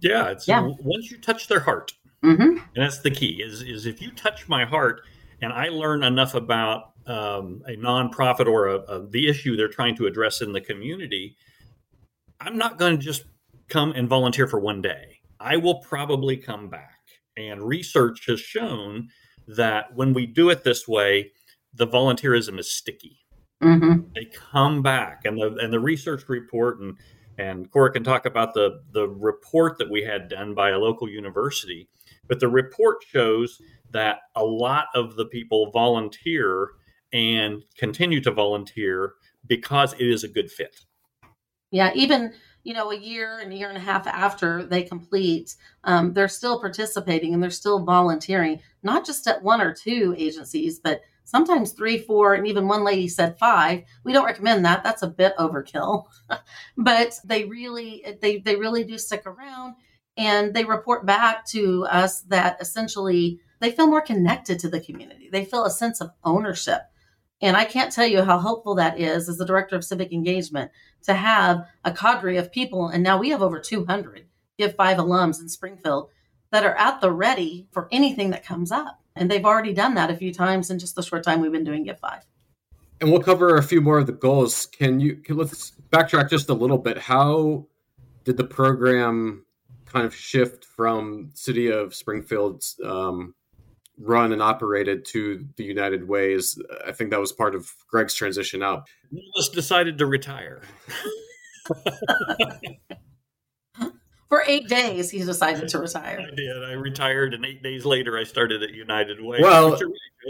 Yeah, 0.00 0.28
it's 0.28 0.48
yeah. 0.48 0.62
once 0.62 1.10
you 1.10 1.18
touch 1.18 1.48
their 1.48 1.60
heart, 1.60 1.92
Mm-hmm. 2.24 2.58
And 2.74 2.76
that's 2.76 3.00
the 3.00 3.10
key 3.10 3.42
is, 3.42 3.62
is 3.62 3.86
if 3.86 4.00
you 4.00 4.10
touch 4.10 4.48
my 4.48 4.64
heart 4.64 5.02
and 5.42 5.52
I 5.52 5.68
learn 5.68 6.02
enough 6.02 6.34
about 6.34 6.92
um, 7.06 7.62
a 7.66 7.76
nonprofit 7.76 8.46
or 8.46 8.68
a, 8.68 8.76
a, 8.78 9.06
the 9.06 9.28
issue 9.28 9.56
they're 9.56 9.68
trying 9.68 9.96
to 9.96 10.06
address 10.06 10.40
in 10.40 10.52
the 10.52 10.60
community, 10.60 11.36
I'm 12.40 12.56
not 12.56 12.78
going 12.78 12.96
to 12.98 13.02
just 13.02 13.24
come 13.68 13.92
and 13.92 14.08
volunteer 14.08 14.46
for 14.46 14.58
one 14.58 14.80
day. 14.80 15.20
I 15.38 15.56
will 15.58 15.80
probably 15.80 16.36
come 16.36 16.68
back. 16.68 16.98
And 17.36 17.62
research 17.62 18.26
has 18.26 18.40
shown 18.40 19.08
that 19.46 19.94
when 19.94 20.14
we 20.14 20.26
do 20.26 20.50
it 20.50 20.64
this 20.64 20.88
way, 20.88 21.32
the 21.74 21.86
volunteerism 21.86 22.58
is 22.58 22.70
sticky. 22.70 23.18
Mm-hmm. 23.62 24.08
They 24.14 24.26
come 24.26 24.82
back, 24.82 25.22
and 25.24 25.38
the 25.38 25.56
and 25.60 25.72
the 25.72 25.80
research 25.80 26.28
report 26.28 26.80
and 26.80 26.96
and 27.38 27.70
Cora 27.70 27.92
can 27.92 28.04
talk 28.04 28.26
about 28.26 28.54
the 28.54 28.82
the 28.92 29.08
report 29.08 29.78
that 29.78 29.90
we 29.90 30.02
had 30.02 30.28
done 30.28 30.54
by 30.54 30.70
a 30.70 30.78
local 30.78 31.08
university. 31.08 31.88
But 32.28 32.40
the 32.40 32.48
report 32.48 32.98
shows 33.06 33.60
that 33.90 34.18
a 34.34 34.44
lot 34.44 34.86
of 34.94 35.16
the 35.16 35.26
people 35.26 35.70
volunteer 35.70 36.70
and 37.12 37.62
continue 37.78 38.20
to 38.20 38.30
volunteer 38.30 39.14
because 39.46 39.92
it 39.94 40.02
is 40.02 40.24
a 40.24 40.28
good 40.28 40.50
fit. 40.50 40.80
Yeah, 41.70 41.92
even 41.94 42.32
you 42.64 42.74
know 42.74 42.90
a 42.90 42.96
year 42.96 43.38
and 43.38 43.52
a 43.52 43.56
year 43.56 43.68
and 43.68 43.76
a 43.78 43.80
half 43.80 44.06
after 44.06 44.64
they 44.64 44.82
complete, 44.82 45.54
um, 45.84 46.12
they're 46.12 46.28
still 46.28 46.60
participating 46.60 47.34
and 47.34 47.42
they're 47.42 47.50
still 47.50 47.84
volunteering, 47.84 48.60
not 48.82 49.06
just 49.06 49.26
at 49.26 49.42
one 49.42 49.60
or 49.60 49.72
two 49.72 50.14
agencies, 50.18 50.78
but 50.80 51.02
sometimes 51.24 51.72
three, 51.72 51.98
four, 51.98 52.34
and 52.34 52.46
even 52.46 52.68
one 52.68 52.84
lady 52.84 53.08
said 53.08 53.38
five. 53.38 53.82
We 54.04 54.12
don't 54.12 54.24
recommend 54.24 54.64
that. 54.64 54.84
That's 54.84 55.02
a 55.02 55.08
bit 55.08 55.36
overkill. 55.36 56.04
but 56.76 57.18
they 57.24 57.44
really 57.44 58.04
they 58.20 58.38
they 58.38 58.56
really 58.56 58.84
do 58.84 58.98
stick 58.98 59.26
around 59.26 59.74
and 60.16 60.54
they 60.54 60.64
report 60.64 61.06
back 61.06 61.46
to 61.46 61.84
us 61.86 62.20
that 62.22 62.60
essentially 62.60 63.40
they 63.60 63.70
feel 63.70 63.86
more 63.86 64.00
connected 64.00 64.58
to 64.60 64.68
the 64.68 64.80
community. 64.80 65.28
They 65.30 65.44
feel 65.44 65.64
a 65.64 65.70
sense 65.70 66.00
of 66.00 66.10
ownership. 66.22 66.82
And 67.40 67.56
I 67.56 67.64
can't 67.64 67.92
tell 67.92 68.06
you 68.06 68.22
how 68.22 68.38
helpful 68.38 68.74
that 68.76 68.98
is 68.98 69.28
as 69.28 69.38
the 69.38 69.44
director 69.44 69.76
of 69.76 69.84
civic 69.84 70.12
engagement 70.12 70.70
to 71.02 71.14
have 71.14 71.66
a 71.84 71.92
cadre 71.92 72.36
of 72.36 72.52
people. 72.52 72.88
And 72.88 73.02
now 73.02 73.18
we 73.18 73.30
have 73.30 73.42
over 73.42 73.58
200 73.58 74.26
Give 74.56 74.74
Five 74.74 74.98
alums 74.98 75.40
in 75.40 75.48
Springfield 75.48 76.10
that 76.52 76.64
are 76.64 76.76
at 76.76 77.00
the 77.00 77.10
ready 77.10 77.66
for 77.72 77.88
anything 77.90 78.30
that 78.30 78.44
comes 78.44 78.70
up. 78.70 79.00
And 79.16 79.30
they've 79.30 79.44
already 79.44 79.72
done 79.72 79.94
that 79.94 80.10
a 80.10 80.16
few 80.16 80.32
times 80.32 80.70
in 80.70 80.78
just 80.78 80.94
the 80.94 81.02
short 81.02 81.24
time 81.24 81.40
we've 81.40 81.52
been 81.52 81.64
doing 81.64 81.84
Give 81.84 81.98
Five. 81.98 82.22
And 83.00 83.10
we'll 83.10 83.22
cover 83.22 83.56
a 83.56 83.62
few 83.62 83.80
more 83.80 83.98
of 83.98 84.06
the 84.06 84.12
goals. 84.12 84.66
Can 84.66 85.00
you 85.00 85.16
can, 85.16 85.36
let's 85.36 85.72
backtrack 85.90 86.30
just 86.30 86.48
a 86.48 86.54
little 86.54 86.78
bit? 86.78 86.96
How 86.96 87.66
did 88.24 88.36
the 88.36 88.44
program 88.44 89.44
kind 89.94 90.04
of 90.06 90.14
shift 90.14 90.64
from 90.64 91.30
City 91.34 91.70
of 91.70 91.94
Springfield's 91.94 92.78
um, 92.84 93.34
run 93.96 94.32
and 94.32 94.42
operated 94.42 95.04
to 95.06 95.46
the 95.56 95.62
United 95.62 96.08
Ways? 96.08 96.60
I 96.86 96.90
think 96.92 97.10
that 97.10 97.20
was 97.20 97.32
part 97.32 97.54
of 97.54 97.70
Greg's 97.88 98.14
transition 98.14 98.62
out. 98.62 98.88
Just 99.36 99.54
decided 99.54 99.96
to 99.98 100.06
retire. 100.06 100.62
for 104.28 104.42
eight 104.48 104.68
days 104.68 105.10
he 105.10 105.18
decided 105.18 105.68
to 105.68 105.78
retire. 105.78 106.20
I 106.20 106.34
did. 106.34 106.64
I 106.64 106.72
retired, 106.72 107.34
and 107.34 107.46
eight 107.46 107.62
days 107.62 107.84
later, 107.84 108.18
I 108.18 108.24
started 108.24 108.64
at 108.64 108.74
United 108.74 109.22
Way. 109.22 109.38
Well, 109.40 109.78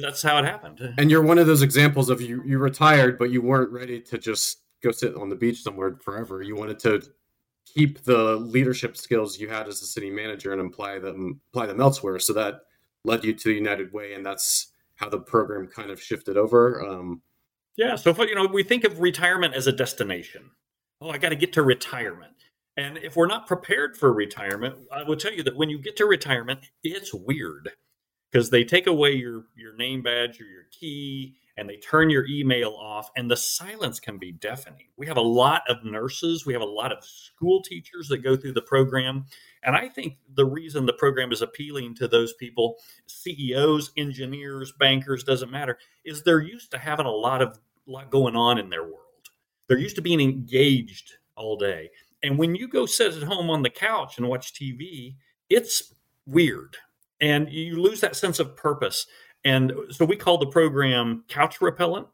that's 0.02 0.21
how 0.21 0.37
it 0.38 0.44
happened. 0.44 0.94
And 0.99 1.11
you're 1.11 1.23
one 1.23 1.38
of 1.38 1.47
those 1.47 1.62
examples 1.62 2.11
of 2.11 2.21
you 2.21 2.42
you 2.44 2.59
retired, 2.59 3.18
but 3.18 3.30
you 3.30 3.40
weren't 3.40 3.73
ready 3.73 4.00
to 4.02 4.18
just 4.18 4.59
go 4.83 4.90
sit 4.90 5.16
on 5.16 5.30
the 5.30 5.37
beach 5.37 5.62
somewhere 5.62 5.97
forever. 6.02 6.42
You 6.42 6.54
wanted 6.54 6.78
to 6.80 7.02
keep 7.75 8.04
the 8.04 8.37
leadership 8.37 8.97
skills 8.97 9.38
you 9.38 9.49
had 9.49 9.69
as 9.69 9.83
a 9.83 9.87
city 9.87 10.11
manager 10.11 10.52
and 10.52 10.61
apply 10.61 10.99
them 10.99 11.40
apply 11.52 11.66
them 11.66 11.81
elsewhere. 11.81 12.19
So 12.19 12.33
that 12.35 12.62
led 13.04 13.25
you 13.25 13.35
to 13.35 13.49
the 13.49 13.54
United 13.54 13.93
Way, 13.93 14.14
and 14.14 14.25
that's 14.25 14.73
how 14.97 15.09
the 15.09 15.19
program 15.19 15.66
kind 15.66 15.90
of 15.90 16.00
shifted 16.00 16.37
over. 16.37 16.85
Um, 16.87 17.23
yeah. 17.76 17.97
So 17.97 18.14
you 18.23 18.35
know, 18.35 18.47
we 18.47 18.62
think 18.62 18.85
of 18.85 19.00
retirement 19.00 19.54
as 19.54 19.66
a 19.66 19.73
destination. 19.73 20.50
Oh, 21.00 21.11
I 21.11 21.19
got 21.19 21.31
to 21.31 21.37
get 21.37 21.52
to 21.54 21.62
retirement 21.62 22.35
and 22.76 22.99
if 22.99 23.16
we're 23.16 23.26
not 23.26 23.47
prepared 23.47 23.97
for 23.97 24.12
retirement, 24.12 24.76
I 24.93 25.04
will 25.04 25.16
tell 25.16 25.33
you 25.33 25.43
that 25.45 25.57
when 25.57 25.71
you 25.71 25.78
get 25.78 25.97
to 25.99 26.07
retirement, 26.07 26.61
it's 26.83 27.14
weird 27.14 27.71
because 28.31 28.50
they 28.50 28.64
take 28.64 28.87
away 28.87 29.12
your 29.12 29.45
your 29.57 29.76
name 29.76 30.02
badge 30.02 30.40
or 30.40 30.45
your 30.45 30.64
key 30.73 31.37
and 31.56 31.68
they 31.68 31.76
turn 31.76 32.11
your 32.11 32.26
email 32.26 32.70
off 32.70 33.11
and 33.16 33.30
the 33.30 33.37
silence 33.37 34.00
can 34.00 34.18
be 34.18 34.32
deafening. 34.32 34.87
We 34.96 35.06
have 35.06 35.16
a 35.16 35.23
lot 35.23 35.62
of 35.68 35.84
nurses, 35.84 36.44
we 36.44 36.52
have 36.52 36.62
a 36.62 36.66
lot 36.66 36.92
of 36.92 37.04
school 37.04 37.62
teachers 37.62 38.08
that 38.08 38.18
go 38.18 38.37
through 38.37 38.54
the 38.54 38.62
program, 38.62 39.26
and 39.62 39.76
I 39.76 39.88
think 39.88 40.18
the 40.34 40.44
reason 40.44 40.87
the 40.87 40.92
program 40.92 41.32
is 41.32 41.42
appealing 41.42 41.94
to 41.96 42.08
those 42.08 42.32
people, 42.34 42.76
CEOs, 43.06 43.92
engineers, 43.96 44.73
bankers, 44.78 45.25
doesn't 45.25 45.50
matter, 45.50 45.78
is 46.04 46.23
they're 46.23 46.40
used 46.40 46.70
to 46.73 46.78
having 46.78 47.06
a 47.06 47.11
lot 47.11 47.42
of 47.42 47.58
lot 47.87 48.11
going 48.11 48.37
on 48.37 48.58
in 48.58 48.70
their 48.70 48.84
world. 48.84 48.99
They're 49.68 49.78
used 49.78 49.96
to 49.96 50.02
being 50.02 50.20
engaged 50.20 51.14
all 51.37 51.56
day. 51.56 51.90
And 52.23 52.38
when 52.38 52.54
you 52.54 52.68
go 52.68 52.87
sit 52.87 53.14
at 53.14 53.23
home 53.23 53.50
on 53.50 53.62
the 53.62 53.70
couch 53.70 54.16
and 54.16 54.28
watch 54.28 54.54
TV, 54.54 55.16
it's 55.50 55.94
weird 56.26 56.78
and 57.20 57.50
you 57.50 57.80
lose 57.80 58.00
that 58.00 58.16
sense 58.16 58.38
of 58.38 58.56
purpose. 58.56 59.06
And 59.44 59.72
so 59.90 60.04
we 60.04 60.16
call 60.16 60.38
the 60.38 60.46
program 60.46 61.24
couch 61.28 61.60
repellent 61.60 62.06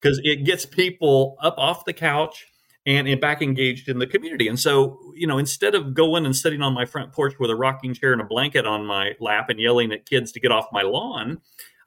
because 0.00 0.20
it 0.24 0.44
gets 0.44 0.66
people 0.66 1.36
up 1.40 1.54
off 1.58 1.84
the 1.84 1.92
couch 1.92 2.46
and 2.86 3.20
back 3.20 3.42
engaged 3.42 3.88
in 3.88 3.98
the 3.98 4.06
community. 4.06 4.46
And 4.46 4.58
so, 4.58 5.00
you 5.14 5.26
know, 5.26 5.38
instead 5.38 5.74
of 5.74 5.92
going 5.92 6.24
and 6.24 6.34
sitting 6.34 6.62
on 6.62 6.72
my 6.72 6.84
front 6.84 7.12
porch 7.12 7.34
with 7.38 7.50
a 7.50 7.56
rocking 7.56 7.94
chair 7.94 8.12
and 8.12 8.20
a 8.20 8.24
blanket 8.24 8.64
on 8.64 8.86
my 8.86 9.16
lap 9.18 9.50
and 9.50 9.58
yelling 9.58 9.92
at 9.92 10.06
kids 10.06 10.30
to 10.32 10.40
get 10.40 10.52
off 10.52 10.66
my 10.72 10.82
lawn, 10.82 11.40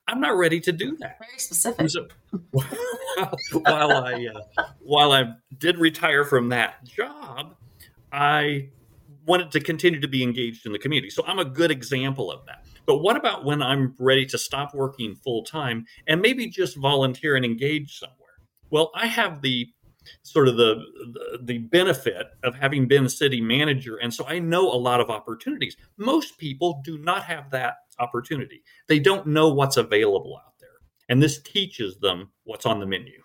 I'm 0.08 0.20
not 0.20 0.38
ready 0.38 0.60
to 0.62 0.72
do 0.72 0.98
that. 0.98 1.20
Very 1.20 1.40
specific. 1.40 1.90
So, 1.90 2.08
while 3.54 3.92
I 3.92 4.28
uh, 4.58 4.64
while 4.80 5.12
I 5.12 5.36
did 5.58 5.78
retire 5.78 6.26
from 6.26 6.50
that 6.50 6.84
job, 6.84 7.56
I 8.12 8.70
wanted 9.26 9.52
to 9.52 9.60
continue 9.60 10.00
to 10.02 10.08
be 10.08 10.24
engaged 10.24 10.66
in 10.66 10.72
the 10.72 10.80
community. 10.80 11.12
So 11.12 11.24
I'm 11.26 11.38
a 11.40 11.46
good 11.46 11.70
example 11.70 12.32
of 12.32 12.46
that. 12.48 12.66
But 12.90 13.04
what 13.04 13.18
about 13.18 13.46
when 13.46 13.62
I'm 13.62 13.94
ready 14.00 14.26
to 14.26 14.38
stop 14.40 14.74
working 14.74 15.14
full 15.14 15.44
time 15.44 15.86
and 16.08 16.20
maybe 16.20 16.48
just 16.48 16.76
volunteer 16.76 17.36
and 17.36 17.46
engage 17.46 18.00
somewhere? 18.00 18.40
Well, 18.72 18.90
I 18.96 19.06
have 19.06 19.44
the 19.44 19.68
sort 20.24 20.48
of 20.48 20.58
the, 20.58 20.82
the, 21.14 21.40
the 21.40 21.58
benefit 21.60 22.26
of 22.44 22.56
having 22.56 22.88
been 22.88 23.08
city 23.08 23.42
manager 23.42 23.98
and 23.98 24.12
so 24.12 24.26
I 24.26 24.40
know 24.40 24.72
a 24.72 24.74
lot 24.74 25.02
of 25.02 25.12
opportunities. 25.12 25.78
Most 25.98 26.40
people 26.40 26.82
do 26.84 26.98
not 26.98 27.26
have 27.26 27.52
that 27.52 27.76
opportunity. 28.00 28.64
They 28.88 28.98
don't 28.98 29.28
know 29.28 29.50
what's 29.50 29.78
available 29.78 30.42
out 30.44 30.54
there. 30.60 30.70
And 31.10 31.22
this 31.22 31.40
teaches 31.40 32.00
them 32.00 32.32
what's 32.46 32.66
on 32.66 32.80
the 32.80 32.88
menu. 32.88 33.22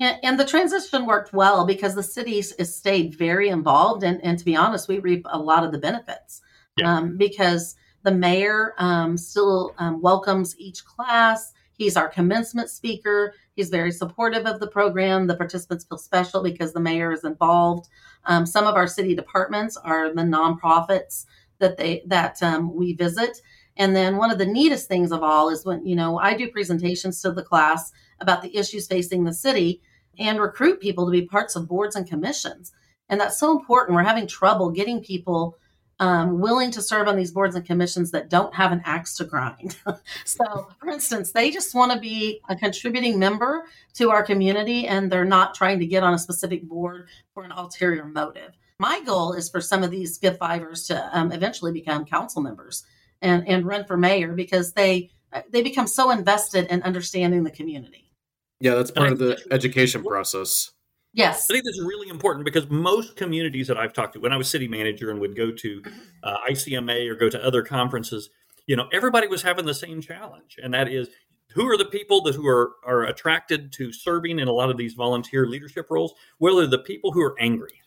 And, 0.00 0.18
and 0.24 0.40
the 0.40 0.44
transition 0.44 1.06
worked 1.06 1.32
well 1.32 1.64
because 1.66 1.94
the 1.94 2.02
city 2.02 2.38
has 2.38 2.76
stayed 2.76 3.16
very 3.16 3.48
involved. 3.48 4.02
And, 4.02 4.20
and 4.24 4.40
to 4.40 4.44
be 4.44 4.56
honest, 4.56 4.88
we 4.88 4.98
reap 4.98 5.24
a 5.30 5.38
lot 5.38 5.62
of 5.62 5.70
the 5.70 5.78
benefits 5.78 6.40
yeah. 6.76 6.96
um, 6.96 7.16
because 7.16 7.76
the 8.04 8.12
mayor 8.12 8.74
um, 8.78 9.16
still 9.16 9.74
um, 9.78 10.00
welcomes 10.00 10.54
each 10.58 10.84
class. 10.84 11.52
He's 11.72 11.96
our 11.96 12.08
commencement 12.08 12.70
speaker. 12.70 13.34
He's 13.56 13.70
very 13.70 13.90
supportive 13.90 14.46
of 14.46 14.60
the 14.60 14.68
program. 14.68 15.26
The 15.26 15.36
participants 15.36 15.84
feel 15.84 15.98
special 15.98 16.42
because 16.42 16.72
the 16.72 16.80
mayor 16.80 17.12
is 17.12 17.24
involved. 17.24 17.88
Um, 18.26 18.46
some 18.46 18.66
of 18.66 18.76
our 18.76 18.86
city 18.86 19.14
departments 19.14 19.76
are 19.76 20.14
the 20.14 20.22
nonprofits 20.22 21.24
that 21.58 21.76
they 21.76 22.02
that 22.06 22.42
um, 22.42 22.74
we 22.74 22.92
visit. 22.92 23.40
And 23.76 23.96
then 23.96 24.18
one 24.18 24.30
of 24.30 24.38
the 24.38 24.46
neatest 24.46 24.86
things 24.86 25.10
of 25.10 25.22
all 25.22 25.48
is 25.48 25.64
when 25.64 25.84
you 25.84 25.96
know 25.96 26.18
I 26.18 26.34
do 26.34 26.48
presentations 26.50 27.20
to 27.22 27.32
the 27.32 27.42
class 27.42 27.90
about 28.20 28.42
the 28.42 28.56
issues 28.56 28.86
facing 28.86 29.24
the 29.24 29.32
city 29.32 29.80
and 30.18 30.40
recruit 30.40 30.80
people 30.80 31.06
to 31.06 31.12
be 31.12 31.22
parts 31.22 31.56
of 31.56 31.66
boards 31.66 31.96
and 31.96 32.08
commissions. 32.08 32.72
And 33.08 33.20
that's 33.20 33.38
so 33.38 33.50
important. 33.50 33.96
We're 33.96 34.04
having 34.04 34.26
trouble 34.26 34.70
getting 34.70 35.02
people 35.02 35.58
um, 36.00 36.40
willing 36.40 36.70
to 36.72 36.82
serve 36.82 37.08
on 37.08 37.16
these 37.16 37.30
boards 37.30 37.54
and 37.54 37.64
commissions 37.64 38.10
that 38.10 38.28
don't 38.28 38.54
have 38.54 38.72
an 38.72 38.82
axe 38.84 39.16
to 39.16 39.24
grind. 39.24 39.76
so, 40.24 40.68
for 40.78 40.88
instance, 40.88 41.32
they 41.32 41.50
just 41.50 41.74
want 41.74 41.92
to 41.92 41.98
be 41.98 42.40
a 42.48 42.56
contributing 42.56 43.18
member 43.18 43.64
to 43.94 44.10
our 44.10 44.22
community 44.22 44.86
and 44.86 45.10
they're 45.10 45.24
not 45.24 45.54
trying 45.54 45.78
to 45.78 45.86
get 45.86 46.02
on 46.02 46.14
a 46.14 46.18
specific 46.18 46.62
board 46.64 47.08
for 47.32 47.44
an 47.44 47.52
ulterior 47.52 48.04
motive. 48.04 48.52
My 48.80 49.00
goal 49.02 49.34
is 49.34 49.48
for 49.48 49.60
some 49.60 49.82
of 49.82 49.90
these 49.90 50.18
Give 50.18 50.36
Fivers 50.36 50.86
to 50.88 51.16
um, 51.16 51.30
eventually 51.30 51.72
become 51.72 52.04
council 52.04 52.42
members 52.42 52.84
and, 53.22 53.46
and 53.46 53.64
run 53.64 53.84
for 53.84 53.96
mayor 53.96 54.32
because 54.32 54.72
they 54.72 55.10
they 55.50 55.62
become 55.62 55.88
so 55.88 56.10
invested 56.10 56.66
in 56.66 56.82
understanding 56.82 57.42
the 57.42 57.50
community. 57.50 58.12
Yeah, 58.60 58.74
that's 58.74 58.90
part 58.90 59.10
of 59.10 59.18
the 59.18 59.36
education 59.50 60.04
process. 60.04 60.70
Yes. 61.14 61.48
I 61.48 61.54
think 61.54 61.64
this 61.64 61.76
is 61.76 61.84
really 61.84 62.08
important 62.08 62.44
because 62.44 62.68
most 62.68 63.16
communities 63.16 63.68
that 63.68 63.78
I've 63.78 63.92
talked 63.92 64.14
to, 64.14 64.20
when 64.20 64.32
I 64.32 64.36
was 64.36 64.48
city 64.48 64.66
manager 64.66 65.10
and 65.10 65.20
would 65.20 65.36
go 65.36 65.52
to 65.52 65.82
uh, 66.24 66.38
ICMA 66.50 67.08
or 67.08 67.14
go 67.14 67.28
to 67.28 67.42
other 67.42 67.62
conferences, 67.62 68.30
you 68.66 68.74
know, 68.74 68.88
everybody 68.92 69.28
was 69.28 69.40
having 69.40 69.64
the 69.64 69.74
same 69.74 70.00
challenge. 70.00 70.58
And 70.60 70.74
that 70.74 70.88
is 70.88 71.08
who 71.52 71.68
are 71.68 71.78
the 71.78 71.84
people 71.84 72.20
that 72.22 72.34
who 72.34 72.48
are, 72.48 72.72
are 72.84 73.04
attracted 73.04 73.72
to 73.74 73.92
serving 73.92 74.40
in 74.40 74.48
a 74.48 74.52
lot 74.52 74.70
of 74.70 74.76
these 74.76 74.94
volunteer 74.94 75.46
leadership 75.46 75.86
roles? 75.88 76.14
Well, 76.40 76.56
they're 76.56 76.66
the 76.66 76.80
people 76.80 77.12
who 77.12 77.22
are 77.22 77.36
angry. 77.40 77.80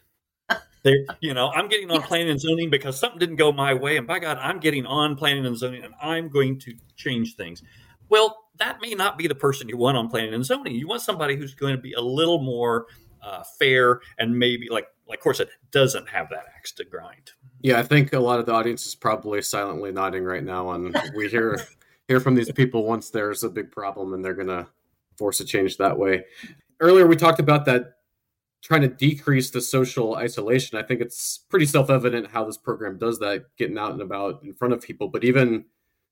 They, 0.83 1.05
you 1.19 1.33
know, 1.33 1.51
I'm 1.53 1.67
getting 1.67 1.89
on 1.89 1.99
yes. 1.99 2.07
planning 2.07 2.29
and 2.29 2.39
zoning 2.39 2.69
because 2.69 2.97
something 2.97 3.19
didn't 3.19 3.35
go 3.35 3.51
my 3.51 3.73
way, 3.73 3.97
and 3.97 4.07
by 4.07 4.19
God, 4.19 4.37
I'm 4.37 4.59
getting 4.59 4.85
on 4.85 5.17
planning 5.17 5.45
and 5.45 5.57
zoning, 5.57 5.83
and 5.83 5.93
I'm 6.01 6.29
going 6.29 6.59
to 6.59 6.73
change 6.95 7.35
things. 7.35 7.61
Well, 8.07 8.45
that 8.59 8.79
may 8.79 8.93
not 8.93 9.17
be 9.17 9.27
the 9.27 9.35
person 9.35 9.67
you 9.67 9.75
want 9.75 9.97
on 9.97 10.07
planning 10.07 10.33
and 10.33 10.45
zoning. 10.45 10.75
You 10.75 10.87
want 10.87 11.01
somebody 11.01 11.35
who's 11.35 11.55
going 11.55 11.75
to 11.75 11.81
be 11.81 11.93
a 11.93 11.99
little 11.99 12.39
more 12.39 12.85
uh, 13.27 13.43
fair 13.59 14.01
and 14.17 14.37
maybe, 14.37 14.69
like 14.69 14.87
like 15.07 15.21
Corsa, 15.21 15.47
doesn't 15.71 16.07
have 16.09 16.29
that 16.29 16.45
axe 16.55 16.71
to 16.73 16.85
grind. 16.85 17.31
Yeah, 17.61 17.79
I 17.79 17.83
think 17.83 18.13
a 18.13 18.19
lot 18.19 18.39
of 18.39 18.45
the 18.45 18.53
audience 18.53 18.85
is 18.85 18.95
probably 18.95 19.41
silently 19.41 19.91
nodding 19.91 20.23
right 20.23 20.43
now, 20.43 20.71
and 20.71 20.97
we 21.15 21.27
hear 21.29 21.59
hear 22.07 22.19
from 22.19 22.35
these 22.35 22.51
people 22.51 22.85
once 22.85 23.09
there's 23.09 23.43
a 23.43 23.49
big 23.49 23.71
problem 23.71 24.13
and 24.13 24.23
they're 24.23 24.33
going 24.33 24.47
to 24.47 24.67
force 25.17 25.39
a 25.39 25.45
change 25.45 25.77
that 25.77 25.97
way. 25.97 26.23
earlier 26.79 27.05
we 27.05 27.15
talked 27.15 27.39
about 27.39 27.65
that 27.65 27.95
trying 28.61 28.81
to 28.81 28.87
decrease 28.87 29.49
the 29.49 29.61
social 29.61 30.15
isolation. 30.15 30.77
I 30.77 30.83
think 30.83 31.01
it's 31.01 31.39
pretty 31.49 31.65
self 31.65 31.89
evident 31.89 32.31
how 32.31 32.45
this 32.45 32.57
program 32.57 32.97
does 32.97 33.19
that, 33.19 33.45
getting 33.57 33.77
out 33.77 33.91
and 33.91 34.01
about 34.01 34.43
in 34.43 34.53
front 34.53 34.73
of 34.73 34.81
people. 34.81 35.07
But 35.09 35.23
even 35.23 35.65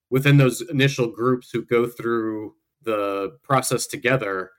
within 0.10 0.38
those 0.38 0.62
initial 0.62 1.08
groups 1.08 1.50
who 1.50 1.64
go 1.66 1.88
through 1.88 2.56
the 2.84 3.38
process 3.44 3.88
together, 3.88 4.52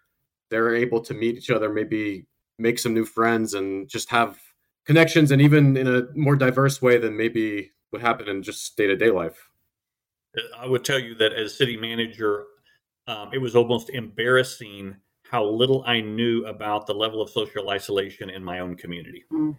they're 0.51 0.75
able 0.75 1.01
to 1.03 1.15
meet 1.15 1.37
each 1.37 1.51
other, 1.51 1.73
maybe 1.73 2.27
make 2.59 2.79
some 2.79 2.95
new 2.95 3.05
friends, 3.05 3.55
and 3.55 3.89
just 3.89 4.11
have 4.11 4.39
connections, 4.85 5.31
and 5.31 5.43
even 5.43 5.77
in 5.77 5.87
a 5.87 6.07
more 6.15 6.37
diverse 6.37 6.81
way 6.81 6.99
than 6.99 7.17
maybe 7.17 7.73
would 7.93 8.03
happen 8.03 8.29
in 8.29 8.43
just 8.43 8.77
day 8.77 8.87
to 8.87 8.97
day 8.97 9.11
life. 9.11 9.51
I 10.59 10.67
would 10.67 10.85
tell 10.85 10.99
you 10.99 11.15
that 11.17 11.33
as 11.33 11.57
city 11.57 11.77
manager, 11.77 12.45
um, 13.07 13.31
it 13.33 13.39
was 13.39 13.57
almost 13.57 13.91
embarrassing 13.91 14.97
how 15.31 15.45
little 15.45 15.83
I 15.87 16.01
knew 16.01 16.45
about 16.45 16.87
the 16.87 16.95
level 16.95 17.21
of 17.21 17.31
social 17.31 17.71
isolation 17.71 18.31
in 18.31 18.45
my 18.45 18.61
own 18.61 18.77
community. 18.77 19.25
Mm. 19.33 19.57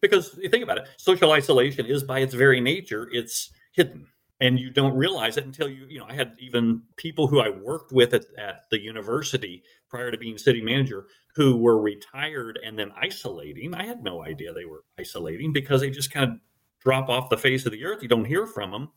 Because 0.00 0.38
you 0.40 0.48
think 0.48 0.64
about 0.64 0.78
it, 0.78 0.88
social 0.96 1.32
isolation 1.32 1.86
is 1.86 2.02
by 2.02 2.20
its 2.20 2.34
very 2.34 2.60
nature, 2.60 3.08
it's 3.12 3.50
hidden. 3.72 4.06
And 4.40 4.58
you 4.58 4.70
don't 4.70 4.96
realize 4.96 5.36
it 5.36 5.44
until 5.44 5.68
you, 5.68 5.86
you 5.88 5.98
know, 5.98 6.06
I 6.08 6.14
had 6.14 6.32
even 6.38 6.82
people 6.96 7.26
who 7.26 7.40
I 7.40 7.50
worked 7.50 7.92
with 7.92 8.14
at, 8.14 8.24
at 8.38 8.64
the 8.70 8.80
university 8.80 9.62
prior 9.88 10.10
to 10.10 10.16
being 10.16 10.38
city 10.38 10.62
manager 10.62 11.06
who 11.34 11.56
were 11.56 11.80
retired 11.80 12.58
and 12.64 12.78
then 12.78 12.90
isolating. 12.96 13.74
I 13.74 13.84
had 13.84 14.02
no 14.02 14.24
idea 14.24 14.52
they 14.52 14.64
were 14.64 14.84
isolating 14.98 15.52
because 15.52 15.82
they 15.82 15.90
just 15.90 16.10
kind 16.10 16.30
of 16.30 16.38
drop 16.80 17.10
off 17.10 17.28
the 17.28 17.36
face 17.36 17.66
of 17.66 17.72
the 17.72 17.84
earth. 17.84 18.02
You 18.02 18.08
don't 18.08 18.24
hear 18.24 18.46
from 18.46 18.70
them 18.70 18.88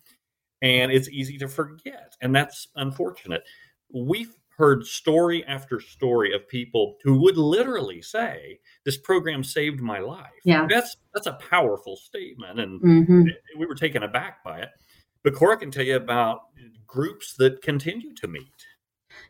and 0.63 0.91
it's 0.91 1.09
easy 1.09 1.37
to 1.37 1.47
forget. 1.47 2.15
And 2.21 2.33
that's 2.33 2.69
unfortunate. 2.75 3.43
We've 3.93 4.33
heard 4.57 4.85
story 4.85 5.43
after 5.45 5.79
story 5.79 6.33
of 6.33 6.47
people 6.47 6.95
who 7.03 7.19
would 7.21 7.37
literally 7.37 8.01
say, 8.01 8.59
"This 8.85 8.97
program 8.97 9.43
saved 9.43 9.81
my 9.81 9.99
life." 9.99 10.31
Yeah, 10.45 10.65
that's 10.67 10.95
that's 11.13 11.27
a 11.27 11.33
powerful 11.33 11.97
statement, 11.97 12.59
and 12.59 12.81
mm-hmm. 12.81 13.27
we 13.59 13.65
were 13.65 13.75
taken 13.75 14.03
aback 14.03 14.43
by 14.43 14.59
it. 14.59 14.69
But 15.23 15.35
Cora 15.35 15.57
can 15.57 15.71
tell 15.71 15.85
you 15.85 15.95
about 15.95 16.41
groups 16.85 17.33
that 17.37 17.61
continue 17.61 18.13
to 18.13 18.27
meet. 18.27 18.67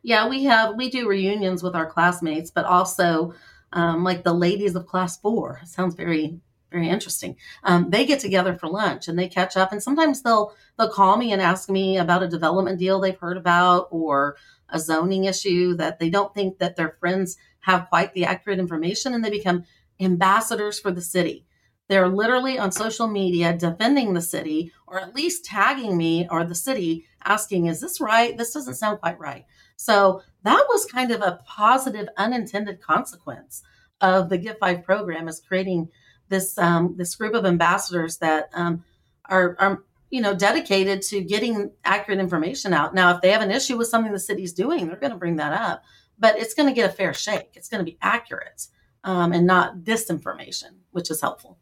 Yeah, 0.02 0.28
we 0.28 0.44
have 0.44 0.76
we 0.76 0.90
do 0.90 1.08
reunions 1.08 1.64
with 1.64 1.76
our 1.76 1.86
classmates, 1.86 2.52
but 2.52 2.66
also 2.66 3.34
um, 3.72 4.04
like 4.04 4.24
the 4.24 4.34
ladies 4.34 4.76
of 4.76 4.86
class 4.86 5.18
four. 5.18 5.62
Sounds 5.66 5.96
very 5.96 6.40
very 6.72 6.90
interesting. 6.90 7.38
Um, 7.64 7.92
they 7.92 8.06
get 8.06 8.20
together 8.20 8.56
for 8.56 8.68
lunch 8.68 9.08
and 9.08 9.18
they 9.18 9.30
catch 9.30 9.56
up, 9.56 9.72
and 9.72 9.82
sometimes 9.82 10.22
they'll 10.22 10.54
they'll 10.78 10.90
call 10.90 11.18
me 11.18 11.32
and 11.32 11.42
ask 11.42 11.70
me 11.70 11.98
about 11.98 12.24
a 12.24 12.28
development 12.28 12.80
deal 12.80 13.00
they've 13.00 13.18
heard 13.18 13.38
about 13.38 13.88
or 13.92 14.36
a 14.70 14.80
zoning 14.80 15.26
issue 15.26 15.76
that 15.76 16.00
they 16.00 16.10
don't 16.10 16.34
think 16.34 16.58
that 16.58 16.76
their 16.76 16.98
friends 17.00 17.38
have 17.60 17.88
quite 17.90 18.14
the 18.14 18.26
accurate 18.26 18.60
information, 18.60 19.14
and 19.14 19.24
they 19.24 19.30
become 19.30 19.64
ambassadors 20.00 20.80
for 20.80 20.92
the 20.92 21.02
city. 21.02 21.46
They're 21.94 22.10
literally 22.10 22.58
on 22.58 22.72
social 22.72 23.06
media 23.06 23.56
defending 23.56 24.14
the 24.16 24.22
city, 24.22 24.72
or 24.88 25.00
at 25.00 25.14
least 25.14 25.46
tagging 25.46 25.96
me 25.96 26.28
or 26.32 26.44
the 26.44 26.56
city, 26.56 27.06
asking, 27.24 27.68
"Is 27.68 27.82
this 27.82 28.02
right? 28.02 28.36
This 28.36 28.52
doesn't 28.52 28.74
sound 28.74 29.00
quite 29.00 29.20
right." 29.20 29.46
So 29.76 30.24
that 30.42 30.66
was 30.70 30.86
kind 30.86 31.12
of 31.12 31.22
a 31.22 31.40
positive, 31.46 32.10
unintended 32.18 32.82
consequence 32.82 33.62
of 34.02 34.30
the 34.30 34.40
Give 34.40 34.58
Five 34.58 34.84
program, 34.84 35.28
is 35.28 35.40
creating 35.40 35.90
this 36.30 36.58
um, 36.58 36.96
this 36.98 37.14
group 37.14 37.36
of 37.36 37.46
ambassadors 37.46 38.18
that 38.18 38.50
um, 38.56 38.84
are, 39.26 39.56
are 39.60 39.84
you 40.10 40.20
know 40.20 40.34
dedicated 40.34 41.04
to 41.04 41.22
getting 41.22 41.74
accurate 41.86 42.20
information 42.20 42.74
out. 42.74 42.96
Now, 42.96 43.14
if 43.14 43.22
they 43.22 43.30
have 43.30 43.44
an 43.44 43.52
issue 43.52 43.78
with 43.78 43.90
something 43.90 44.12
the 44.12 44.18
city's 44.18 44.54
doing, 44.54 44.88
they're 44.88 44.96
going 44.96 45.14
to 45.14 45.20
bring 45.20 45.36
that 45.36 45.54
up, 45.54 45.84
but 46.18 46.40
it's 46.40 46.56
going 46.56 46.70
to 46.70 46.74
get 46.74 46.90
a 46.90 46.94
fair 46.94 47.14
shake. 47.14 47.52
It's 47.54 47.70
going 47.70 47.86
to 47.86 47.92
be 47.92 48.00
accurate 48.02 48.66
um, 49.04 49.32
and 49.32 49.46
not 49.46 49.82
disinformation, 49.82 50.80
which 50.90 51.12
is 51.12 51.22
helpful. 51.22 51.60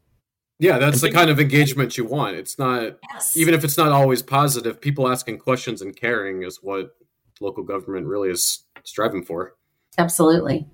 Yeah, 0.62 0.78
that's 0.78 1.00
the 1.00 1.10
kind 1.10 1.28
of 1.28 1.40
engagement 1.40 1.98
you 1.98 2.04
want. 2.04 2.36
It's 2.36 2.56
not 2.56 2.96
yes. 3.12 3.36
even 3.36 3.52
if 3.52 3.64
it's 3.64 3.76
not 3.76 3.90
always 3.90 4.22
positive. 4.22 4.80
People 4.80 5.08
asking 5.08 5.38
questions 5.38 5.82
and 5.82 5.94
caring 5.94 6.44
is 6.44 6.62
what 6.62 6.94
local 7.40 7.64
government 7.64 8.06
really 8.06 8.30
is 8.30 8.62
striving 8.84 9.24
for. 9.24 9.56
Absolutely. 9.98 10.68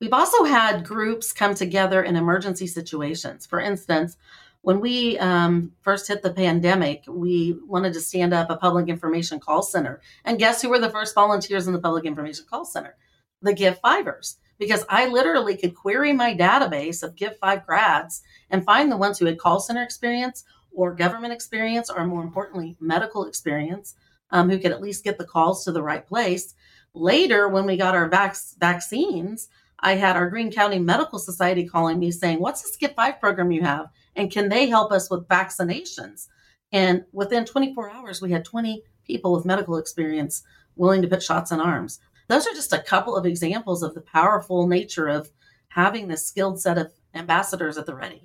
We've 0.00 0.12
also 0.12 0.42
had 0.42 0.84
groups 0.84 1.32
come 1.32 1.54
together 1.54 2.02
in 2.02 2.16
emergency 2.16 2.66
situations. 2.66 3.46
For 3.46 3.60
instance, 3.60 4.16
when 4.62 4.80
we 4.80 5.16
um, 5.20 5.70
first 5.82 6.08
hit 6.08 6.24
the 6.24 6.32
pandemic, 6.32 7.04
we 7.06 7.60
wanted 7.64 7.92
to 7.92 8.00
stand 8.00 8.34
up 8.34 8.50
a 8.50 8.56
public 8.56 8.88
information 8.88 9.38
call 9.38 9.62
center. 9.62 10.00
And 10.24 10.40
guess 10.40 10.62
who 10.62 10.68
were 10.68 10.80
the 10.80 10.90
first 10.90 11.14
volunteers 11.14 11.68
in 11.68 11.72
the 11.72 11.80
public 11.80 12.04
information 12.04 12.44
call 12.50 12.64
center? 12.64 12.96
The 13.42 13.52
Give 13.52 13.80
Fivers. 13.80 14.38
Because 14.58 14.84
I 14.88 15.06
literally 15.06 15.56
could 15.56 15.74
query 15.74 16.12
my 16.12 16.34
database 16.34 17.02
of 17.02 17.14
Give 17.14 17.36
Five 17.38 17.64
grads 17.64 18.22
and 18.50 18.64
find 18.64 18.90
the 18.90 18.96
ones 18.96 19.18
who 19.18 19.26
had 19.26 19.38
call 19.38 19.60
center 19.60 19.82
experience 19.82 20.44
or 20.72 20.94
government 20.94 21.32
experience, 21.32 21.90
or 21.90 22.06
more 22.06 22.22
importantly, 22.22 22.76
medical 22.80 23.24
experience, 23.26 23.94
um, 24.30 24.50
who 24.50 24.58
could 24.58 24.72
at 24.72 24.82
least 24.82 25.04
get 25.04 25.18
the 25.18 25.24
calls 25.24 25.64
to 25.64 25.72
the 25.72 25.82
right 25.82 26.06
place. 26.06 26.54
Later, 26.94 27.48
when 27.48 27.66
we 27.66 27.76
got 27.76 27.94
our 27.94 28.08
vac- 28.08 28.36
vaccines, 28.58 29.48
I 29.80 29.94
had 29.94 30.16
our 30.16 30.28
Greene 30.28 30.52
County 30.52 30.78
Medical 30.78 31.18
Society 31.18 31.64
calling 31.66 31.98
me 31.98 32.10
saying, 32.10 32.40
What's 32.40 32.62
the 32.62 32.76
Give 32.78 32.94
Five 32.94 33.20
program 33.20 33.52
you 33.52 33.62
have? 33.62 33.90
And 34.16 34.30
can 34.30 34.48
they 34.48 34.66
help 34.66 34.90
us 34.90 35.10
with 35.10 35.28
vaccinations? 35.28 36.28
And 36.72 37.04
within 37.12 37.44
24 37.44 37.90
hours, 37.90 38.20
we 38.20 38.32
had 38.32 38.44
20 38.44 38.82
people 39.06 39.32
with 39.32 39.44
medical 39.44 39.76
experience 39.76 40.42
willing 40.76 41.02
to 41.02 41.08
put 41.08 41.22
shots 41.22 41.50
in 41.50 41.60
arms. 41.60 41.98
Those 42.28 42.46
are 42.46 42.54
just 42.54 42.72
a 42.72 42.78
couple 42.78 43.16
of 43.16 43.26
examples 43.26 43.82
of 43.82 43.94
the 43.94 44.02
powerful 44.02 44.66
nature 44.66 45.08
of 45.08 45.30
having 45.68 46.08
this 46.08 46.26
skilled 46.26 46.60
set 46.60 46.78
of 46.78 46.92
ambassadors 47.14 47.78
at 47.78 47.86
the 47.86 47.94
ready. 47.94 48.22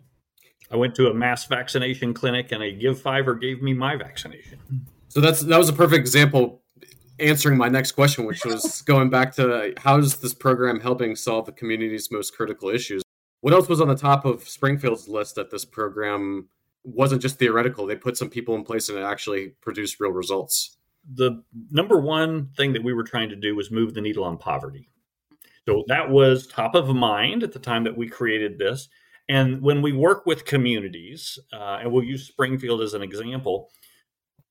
I 0.70 0.76
went 0.76 0.96
to 0.96 1.08
a 1.08 1.14
mass 1.14 1.46
vaccination 1.46 2.14
clinic 2.14 2.52
and 2.52 2.62
a 2.64 2.72
Give 2.72 3.00
Fiver 3.00 3.36
gave 3.36 3.62
me 3.62 3.74
my 3.74 3.96
vaccination. 3.96 4.60
So 5.10 5.22
that's 5.22 5.42
that 5.42 5.58
was 5.58 5.70
a 5.70 5.74
perfect 5.74 6.00
example 6.00 6.64
answering 7.20 7.58
my 7.58 7.70
next 7.70 7.92
question, 7.92 8.26
which 8.26 8.44
was 8.44 8.82
going 8.86 9.10
back 9.10 9.34
to 9.36 9.74
how 9.78 9.98
is 9.98 10.18
this 10.18 10.34
program 10.34 10.80
helping 10.80 11.16
solve 11.16 11.46
the 11.46 11.52
community's 11.52 12.12
most 12.12 12.36
critical 12.36 12.70
issues? 12.70 13.04
What 13.42 13.54
else 13.54 13.70
was 13.70 13.82
on 13.82 13.88
the 13.88 13.96
top 13.96 14.26
of 14.26 14.48
Springfield's 14.48 15.08
list 15.08 15.36
that 15.36 15.52
this 15.52 15.66
program 15.66 16.48
wasn't 16.84 17.22
just 17.22 17.38
theoretical? 17.38 17.86
They 17.86 17.96
put 17.96 18.18
some 18.18 18.30
people 18.30 18.56
in 18.56 18.64
place 18.64 18.90
and 18.90 18.98
it 18.98 19.04
actually 19.04 19.50
produced 19.62 20.00
real 20.00 20.12
results. 20.12 20.78
The 21.14 21.44
number 21.72 22.00
one 22.00 22.50
thing 22.56 22.74
that 22.74 22.84
we 22.84 22.94
were 22.94 23.04
trying 23.04 23.30
to 23.30 23.36
do 23.36 23.56
was 23.56 23.72
move 23.72 23.94
the 23.94 24.02
needle 24.02 24.24
on 24.24 24.38
poverty. 24.38 24.90
So 25.68 25.84
that 25.88 26.10
was 26.10 26.48
top 26.48 26.76
of 26.76 26.94
mind 26.94 27.44
at 27.44 27.52
the 27.52 27.60
time 27.60 27.84
that 27.86 27.98
we 27.98 28.08
created 28.08 28.58
this. 28.58 28.90
And 29.30 29.62
when 29.62 29.82
we 29.82 29.94
work 29.94 30.26
with 30.26 30.46
communities, 30.46 31.40
uh, 31.54 31.80
and 31.82 31.92
we'll 31.92 32.04
use 32.04 32.28
Springfield 32.28 32.82
as 32.82 32.94
an 32.94 33.02
example, 33.02 33.70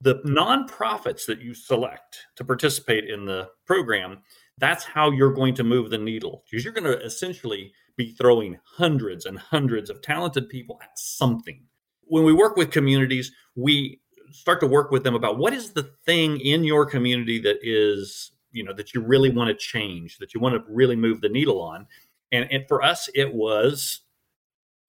the 0.00 0.16
nonprofits 0.26 1.26
that 1.26 1.40
you 1.40 1.54
select 1.54 2.18
to 2.36 2.44
participate 2.44 3.08
in 3.08 3.24
the 3.24 3.50
program, 3.66 4.22
that's 4.58 4.84
how 4.84 5.10
you're 5.10 5.32
going 5.32 5.54
to 5.54 5.64
move 5.64 5.90
the 5.90 5.98
needle. 5.98 6.44
Because 6.50 6.64
you're 6.64 6.72
going 6.72 6.84
to 6.84 7.00
essentially 7.04 7.72
be 7.96 8.12
throwing 8.12 8.58
hundreds 8.64 9.26
and 9.26 9.38
hundreds 9.38 9.90
of 9.90 10.02
talented 10.02 10.48
people 10.48 10.78
at 10.82 10.98
something. 10.98 11.62
When 12.04 12.24
we 12.24 12.32
work 12.32 12.56
with 12.56 12.70
communities, 12.70 13.32
we 13.54 14.00
start 14.32 14.60
to 14.60 14.66
work 14.66 14.90
with 14.90 15.04
them 15.04 15.14
about 15.14 15.38
what 15.38 15.52
is 15.52 15.72
the 15.72 15.90
thing 16.04 16.38
in 16.40 16.64
your 16.64 16.86
community 16.86 17.40
that 17.40 17.58
is, 17.62 18.32
you 18.50 18.64
know, 18.64 18.72
that 18.72 18.94
you 18.94 19.00
really 19.00 19.30
want 19.30 19.48
to 19.48 19.54
change, 19.54 20.18
that 20.18 20.34
you 20.34 20.40
want 20.40 20.54
to 20.54 20.72
really 20.72 20.96
move 20.96 21.20
the 21.20 21.28
needle 21.28 21.60
on. 21.60 21.86
And, 22.32 22.50
and 22.50 22.66
for 22.68 22.82
us, 22.82 23.08
it 23.14 23.32
was 23.32 24.00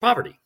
poverty. 0.00 0.38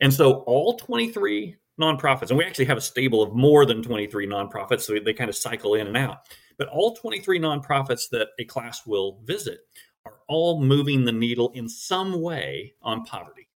And 0.00 0.12
so 0.12 0.40
all 0.40 0.76
23 0.76 1.56
nonprofits, 1.80 2.30
and 2.30 2.38
we 2.38 2.44
actually 2.44 2.64
have 2.66 2.78
a 2.78 2.82
stable 2.82 3.22
of 3.22 3.34
more 3.34 3.66
than 3.66 3.82
23 3.82 4.26
nonprofits, 4.26 4.82
so 4.82 4.98
they 4.98 5.12
kind 5.12 5.30
of 5.30 5.36
cycle 5.36 5.74
in 5.74 5.86
and 5.86 5.96
out. 5.96 6.28
But 6.58 6.68
all 6.68 6.94
23 6.94 7.38
nonprofits 7.38 8.08
that 8.10 8.28
a 8.38 8.44
class 8.44 8.86
will 8.86 9.20
visit 9.24 9.60
are 10.06 10.14
all 10.28 10.62
moving 10.62 11.04
the 11.04 11.12
needle 11.12 11.50
in 11.54 11.68
some 11.68 12.20
way 12.20 12.74
on 12.82 13.04
poverty. 13.04 13.48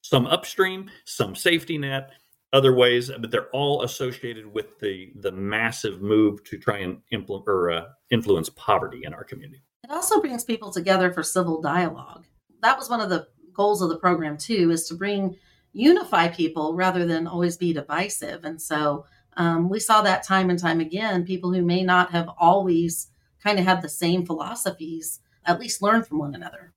Some 0.00 0.26
upstream, 0.26 0.90
some 1.04 1.34
safety 1.34 1.78
net, 1.78 2.10
other 2.54 2.74
ways, 2.74 3.10
but 3.20 3.30
they're 3.30 3.50
all 3.50 3.82
associated 3.82 4.46
with 4.46 4.78
the 4.78 5.12
the 5.16 5.32
massive 5.32 6.00
move 6.00 6.42
to 6.44 6.56
try 6.56 6.78
and 6.78 6.98
implement 7.10 7.48
or 7.48 7.70
uh, 7.70 7.84
influence 8.10 8.48
poverty 8.50 9.02
in 9.04 9.12
our 9.12 9.24
community. 9.24 9.62
It 9.82 9.90
also 9.90 10.20
brings 10.20 10.44
people 10.44 10.70
together 10.70 11.12
for 11.12 11.22
civil 11.22 11.60
dialogue. 11.60 12.24
That 12.62 12.78
was 12.78 12.88
one 12.88 13.00
of 13.00 13.10
the 13.10 13.26
goals 13.52 13.82
of 13.82 13.90
the 13.90 13.98
program 13.98 14.38
too, 14.38 14.70
is 14.70 14.88
to 14.88 14.94
bring 14.94 15.36
unify 15.72 16.28
people 16.28 16.74
rather 16.74 17.04
than 17.04 17.26
always 17.26 17.56
be 17.56 17.72
divisive. 17.72 18.44
And 18.44 18.62
so 18.62 19.04
um, 19.36 19.68
we 19.68 19.80
saw 19.80 20.00
that 20.02 20.22
time 20.22 20.48
and 20.48 20.58
time 20.58 20.80
again. 20.80 21.26
People 21.26 21.52
who 21.52 21.62
may 21.62 21.82
not 21.82 22.12
have 22.12 22.30
always 22.38 23.08
kind 23.42 23.58
of 23.58 23.64
had 23.64 23.82
the 23.82 23.88
same 23.88 24.24
philosophies 24.24 25.20
at 25.44 25.60
least 25.60 25.82
learn 25.82 26.02
from 26.02 26.18
one 26.18 26.34
another. 26.34 26.72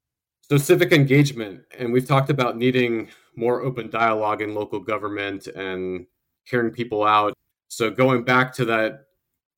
So, 0.49 0.57
civic 0.57 0.91
engagement, 0.91 1.61
and 1.77 1.91
we've 1.91 2.07
talked 2.07 2.29
about 2.29 2.57
needing 2.57 3.09
more 3.38 3.62
open 3.62 3.89
dialogue 3.89 4.41
in 4.41 4.54
local 4.54 4.80
government 4.80 5.47
and 5.47 6.06
hearing 6.43 6.71
people 6.71 7.04
out. 7.04 7.34
So, 7.69 7.89
going 7.89 8.23
back 8.23 8.54
to 8.56 8.65
that, 8.65 9.06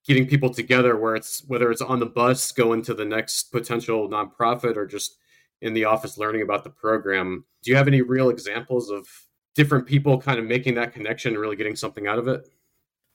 getting 0.05 0.27
people 0.27 0.53
together 0.53 0.97
where 0.97 1.15
it's 1.15 1.43
whether 1.47 1.71
it's 1.71 1.81
on 1.81 1.99
the 1.99 2.05
bus 2.05 2.51
going 2.51 2.81
to 2.83 2.93
the 2.93 3.05
next 3.05 3.51
potential 3.51 4.09
nonprofit 4.09 4.75
or 4.75 4.85
just 4.85 5.17
in 5.61 5.73
the 5.73 5.85
office 5.85 6.17
learning 6.17 6.41
about 6.41 6.63
the 6.63 6.69
program. 6.69 7.45
Do 7.63 7.71
you 7.71 7.77
have 7.77 7.87
any 7.87 8.01
real 8.01 8.29
examples 8.29 8.89
of 8.89 9.07
different 9.55 9.85
people 9.85 10.19
kind 10.19 10.39
of 10.39 10.45
making 10.45 10.75
that 10.75 10.93
connection 10.93 11.33
and 11.33 11.41
really 11.41 11.55
getting 11.55 11.75
something 11.75 12.07
out 12.07 12.17
of 12.17 12.27
it? 12.27 12.47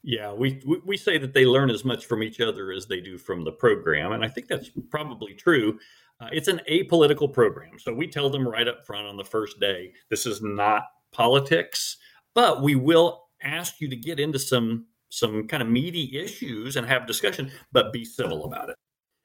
Yeah, 0.03 0.35
we, 0.35 0.61
we 0.85 0.99
say 0.99 1.17
that 1.17 1.33
they 1.33 1.47
learn 1.47 1.71
as 1.71 1.83
much 1.83 2.05
from 2.05 2.23
each 2.23 2.39
other 2.39 2.73
as 2.73 2.87
they 2.87 3.01
do 3.01 3.17
from 3.17 3.43
the 3.43 3.53
program. 3.53 4.13
And 4.13 4.23
I 4.23 4.29
think 4.29 4.49
that's 4.49 4.71
probably 4.91 5.33
true. 5.33 5.79
Uh, 6.21 6.29
it's 6.33 6.49
an 6.49 6.61
apolitical 6.71 7.33
program. 7.33 7.79
So 7.79 7.93
we 7.93 8.07
tell 8.07 8.31
them 8.31 8.47
right 8.47 8.69
up 8.69 8.87
front 8.87 9.07
on 9.07 9.17
the 9.17 9.25
first 9.25 9.59
day 9.61 9.93
this 10.11 10.27
is 10.27 10.41
not 10.43 10.85
politics, 11.13 11.97
but 12.35 12.63
we 12.63 12.75
will 12.75 13.25
ask 13.43 13.81
you 13.81 13.89
to 13.89 13.97
get 13.97 14.21
into 14.21 14.39
some 14.39 14.87
some 15.11 15.47
kind 15.47 15.63
of 15.63 15.69
meaty 15.69 16.19
issues 16.19 16.75
and 16.75 16.87
have 16.89 17.07
discussion, 17.07 17.51
but 17.71 17.93
be 17.93 18.05
civil 18.05 18.45
about 18.45 18.69
it. 18.69 18.77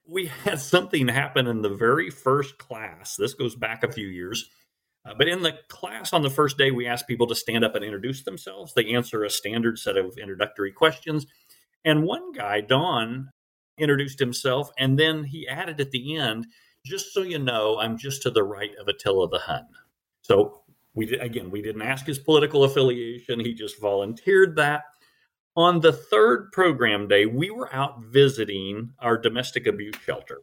We 0.08 0.28
had 0.28 0.60
something 0.60 1.08
happen 1.08 1.47
in 1.47 1.62
the 1.62 1.69
very 1.69 2.12
first 2.12 2.58
class. 2.60 3.15
This 3.15 3.34
goes 3.34 3.56
back 3.56 3.84
a 3.84 3.91
few 3.91 4.08
years. 4.08 4.49
Uh, 5.06 5.13
but 5.17 5.28
in 5.28 5.41
the 5.41 5.54
class 5.69 6.13
on 6.13 6.21
the 6.21 6.30
first 6.30 6.58
day, 6.58 6.71
we 6.71 6.86
ask 6.86 7.08
people 7.08 7.25
to 7.28 7.36
stand 7.36 7.63
up 7.63 7.73
and 7.73 7.84
introduce 7.84 8.23
themselves. 8.23 8.73
They 8.73 8.93
answer 8.93 9.23
a 9.23 9.30
standard 9.30 9.80
set 9.80 9.97
of 9.97 10.17
introductory 10.17 10.71
questions. 10.71 11.25
And 11.86 12.04
one 12.04 12.34
guy, 12.34 12.62
Don, 12.62 13.32
introduced 13.80 14.19
himself, 14.19 14.71
and 14.78 14.99
then 14.99 15.23
he 15.23 15.47
added 15.47 15.80
at 15.80 15.91
the 15.91 16.17
end, 16.17 16.47
just 16.85 17.13
so 17.13 17.21
you 17.21 17.39
know, 17.39 17.77
I'm 17.79 17.97
just 17.97 18.21
to 18.23 18.31
the 18.31 18.43
right 18.43 18.71
of 18.79 18.87
Attila 18.87 19.29
the 19.29 19.39
Hun. 19.39 19.67
So 20.21 20.61
we 20.93 21.17
again, 21.17 21.49
we 21.51 21.61
didn't 21.61 21.81
ask 21.81 22.05
his 22.05 22.19
political 22.19 22.63
affiliation. 22.63 23.39
He 23.39 23.53
just 23.53 23.79
volunteered 23.79 24.55
that. 24.57 24.83
On 25.55 25.81
the 25.81 25.93
third 25.93 26.51
program 26.51 27.07
day, 27.07 27.25
we 27.25 27.49
were 27.49 27.73
out 27.73 28.01
visiting 28.03 28.91
our 28.99 29.17
domestic 29.17 29.67
abuse 29.67 29.95
shelter. 30.05 30.41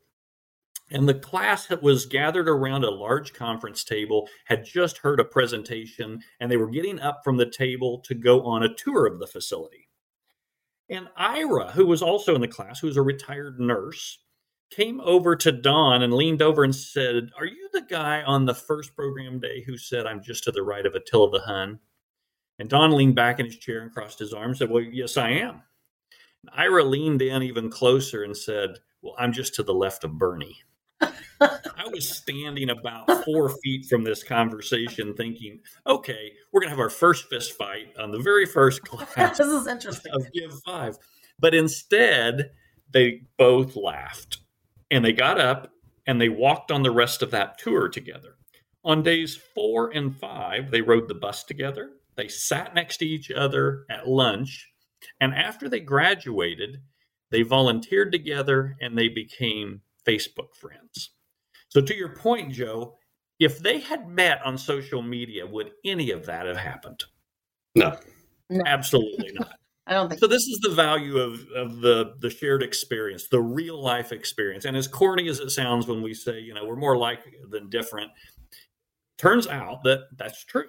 And 0.91 1.09
the 1.09 1.15
class 1.15 1.67
that 1.67 1.83
was 1.83 2.07
gathered 2.07 2.49
around 2.49 2.85
a 2.85 2.91
large 2.91 3.33
conference 3.33 3.83
table, 3.83 4.29
had 4.45 4.65
just 4.65 4.99
heard 4.99 5.19
a 5.19 5.25
presentation, 5.25 6.23
and 6.39 6.51
they 6.51 6.57
were 6.57 6.71
getting 6.71 7.01
up 7.01 7.23
from 7.25 7.37
the 7.37 7.51
table 7.51 8.01
to 8.01 8.15
go 8.15 8.43
on 8.43 8.63
a 8.63 8.75
tour 8.75 9.07
of 9.07 9.19
the 9.19 9.27
facility. 9.27 9.89
And 10.89 11.09
Ira, 11.17 11.73
who 11.73 11.87
was 11.87 12.03
also 12.03 12.37
in 12.37 12.41
the 12.41 12.47
class, 12.47 12.79
who 12.79 12.87
was 12.87 12.97
a 12.97 13.03
retired 13.03 13.59
nurse, 13.59 14.19
came 14.71 15.01
over 15.01 15.37
to 15.37 15.53
Don 15.53 16.03
and 16.03 16.13
leaned 16.13 16.43
over 16.43 16.65
and 16.65 16.75
said, 16.75 17.31
Are 17.39 17.47
you 17.47 17.69
the 17.73 17.83
guy 17.83 18.23
on 18.23 18.45
the 18.45 18.55
first 18.55 18.95
program 18.95 19.41
day 19.41 19.63
who 19.63 19.77
said, 19.77 20.07
I'm 20.07 20.23
just 20.23 20.45
to 20.45 20.53
the 20.53 20.63
right 20.63 20.87
of 20.87 20.95
Attila 20.95 21.31
the 21.31 21.41
Hun? 21.41 21.79
And 22.59 22.69
Don 22.69 22.93
leaned 22.93 23.15
back 23.15 23.39
in 23.39 23.47
his 23.47 23.57
chair 23.57 23.83
and 23.83 23.93
crossed 23.93 24.19
his 24.19 24.33
arms 24.33 24.61
and 24.61 24.69
said, 24.69 24.71
Well, 24.71 24.83
yes, 24.83 25.17
I 25.17 25.31
am. 25.31 25.63
And 26.43 26.51
Ira 26.55 26.85
leaned 26.85 27.23
in 27.23 27.43
even 27.43 27.71
closer 27.71 28.25
and 28.25 28.37
said, 28.37 28.71
Well, 29.03 29.15
I'm 29.19 29.33
just 29.33 29.55
to 29.55 29.63
the 29.63 29.75
left 29.75 30.05
of 30.05 30.19
Bernie. 30.19 30.57
I 31.41 31.89
was 31.93 32.09
standing 32.09 32.71
about 32.71 33.25
four 33.25 33.51
feet 33.63 33.87
from 33.87 34.05
this 34.05 34.23
conversation 34.23 35.15
thinking, 35.15 35.61
okay, 35.87 36.33
we're 36.51 36.61
going 36.61 36.69
to 36.69 36.75
have 36.77 36.81
our 36.81 36.89
first 36.89 37.29
fist 37.29 37.53
fight 37.53 37.89
on 37.99 38.11
the 38.11 38.19
very 38.19 38.47
first 38.47 38.83
class 38.85 39.37
this 39.37 39.47
is 39.47 39.67
interesting. 39.67 40.13
of 40.15 40.33
Give 40.33 40.53
Five. 40.65 40.97
But 41.39 41.55
instead, 41.55 42.53
they 42.91 43.23
both 43.37 43.77
laughed 43.77 44.36
and 44.91 45.05
they 45.05 45.13
got 45.13 45.41
up 45.41 45.73
and 46.07 46.21
they 46.21 46.29
walked 46.29 46.71
on 46.71 46.83
the 46.83 46.91
rest 46.91 47.23
of 47.23 47.31
that 47.33 47.59
tour 47.59 47.89
together. 47.89 48.37
On 48.85 49.03
days 49.03 49.37
four 49.55 49.91
and 49.91 50.17
five, 50.17 50.71
they 50.71 50.81
rode 50.81 51.09
the 51.09 51.15
bus 51.15 51.43
together. 51.45 51.91
They 52.17 52.29
sat 52.29 52.75
next 52.75 52.99
to 52.99 53.07
each 53.07 53.31
other 53.31 53.85
at 53.91 54.09
lunch. 54.09 54.71
And 55.21 55.35
after 55.35 55.69
they 55.69 55.81
graduated, 55.81 56.81
they 57.31 57.43
volunteered 57.43 58.13
together 58.13 58.77
and 58.81 58.97
they 58.97 59.09
became 59.09 59.83
Facebook 60.07 60.55
friends. 60.55 61.11
So, 61.69 61.81
to 61.81 61.95
your 61.95 62.15
point, 62.15 62.53
Joe, 62.53 62.97
if 63.39 63.59
they 63.59 63.81
had 63.81 64.09
met 64.09 64.41
on 64.45 64.57
social 64.57 65.03
media, 65.03 65.47
would 65.47 65.73
any 65.85 66.13
of 66.13 66.25
that 66.27 66.47
have 66.47 66.57
happened? 66.57 67.05
No, 67.75 67.99
no. 68.49 68.63
absolutely 68.67 69.33
not. 69.35 69.59
I 69.87 69.95
don't 69.95 70.09
think 70.09 70.21
so. 70.21 70.27
This 70.27 70.49
is 70.49 70.59
the 70.63 70.75
value 70.75 71.19
of, 71.19 71.47
of 71.55 71.81
the 71.81 72.15
the 72.19 72.31
shared 72.31 72.63
experience, 72.63 73.29
the 73.29 73.41
real 73.41 73.81
life 73.81 74.11
experience. 74.11 74.65
And 74.65 74.77
as 74.77 74.89
corny 74.89 75.29
as 75.29 75.39
it 75.39 75.51
sounds 75.51 75.87
when 75.87 76.03
we 76.03 76.13
say, 76.13 76.41
you 76.41 76.55
know, 76.55 76.65
we're 76.65 76.77
more 76.77 76.97
like 76.97 77.21
than 77.51 77.71
different, 77.71 78.11
turns 79.17 79.47
out 79.47 79.85
that 79.85 80.09
that's 80.17 80.45
true. 80.45 80.67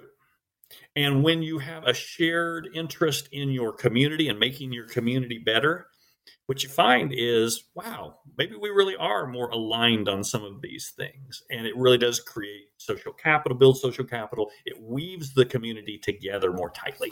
And 0.95 1.23
when 1.23 1.41
you 1.41 1.59
have 1.59 1.85
a 1.85 1.93
shared 1.93 2.69
interest 2.75 3.29
in 3.31 3.49
your 3.49 3.73
community 3.73 4.27
and 4.27 4.37
making 4.39 4.73
your 4.73 4.87
community 4.87 5.39
better, 5.43 5.87
what 6.45 6.61
you 6.63 6.69
find 6.69 7.11
is, 7.15 7.65
wow, 7.73 8.19
maybe 8.37 8.55
we 8.55 8.69
really 8.69 8.95
are 8.97 9.27
more 9.27 9.49
aligned 9.49 10.09
on 10.09 10.23
some 10.23 10.43
of 10.43 10.61
these 10.61 10.93
things. 10.95 11.43
And 11.49 11.65
it 11.65 11.75
really 11.75 11.97
does 11.97 12.19
create 12.19 12.65
social 12.77 13.13
capital, 13.13 13.57
build 13.57 13.77
social 13.77 14.05
capital. 14.05 14.49
It 14.65 14.81
weaves 14.81 15.33
the 15.33 15.45
community 15.45 15.97
together 15.97 16.51
more 16.51 16.69
tightly. 16.69 17.11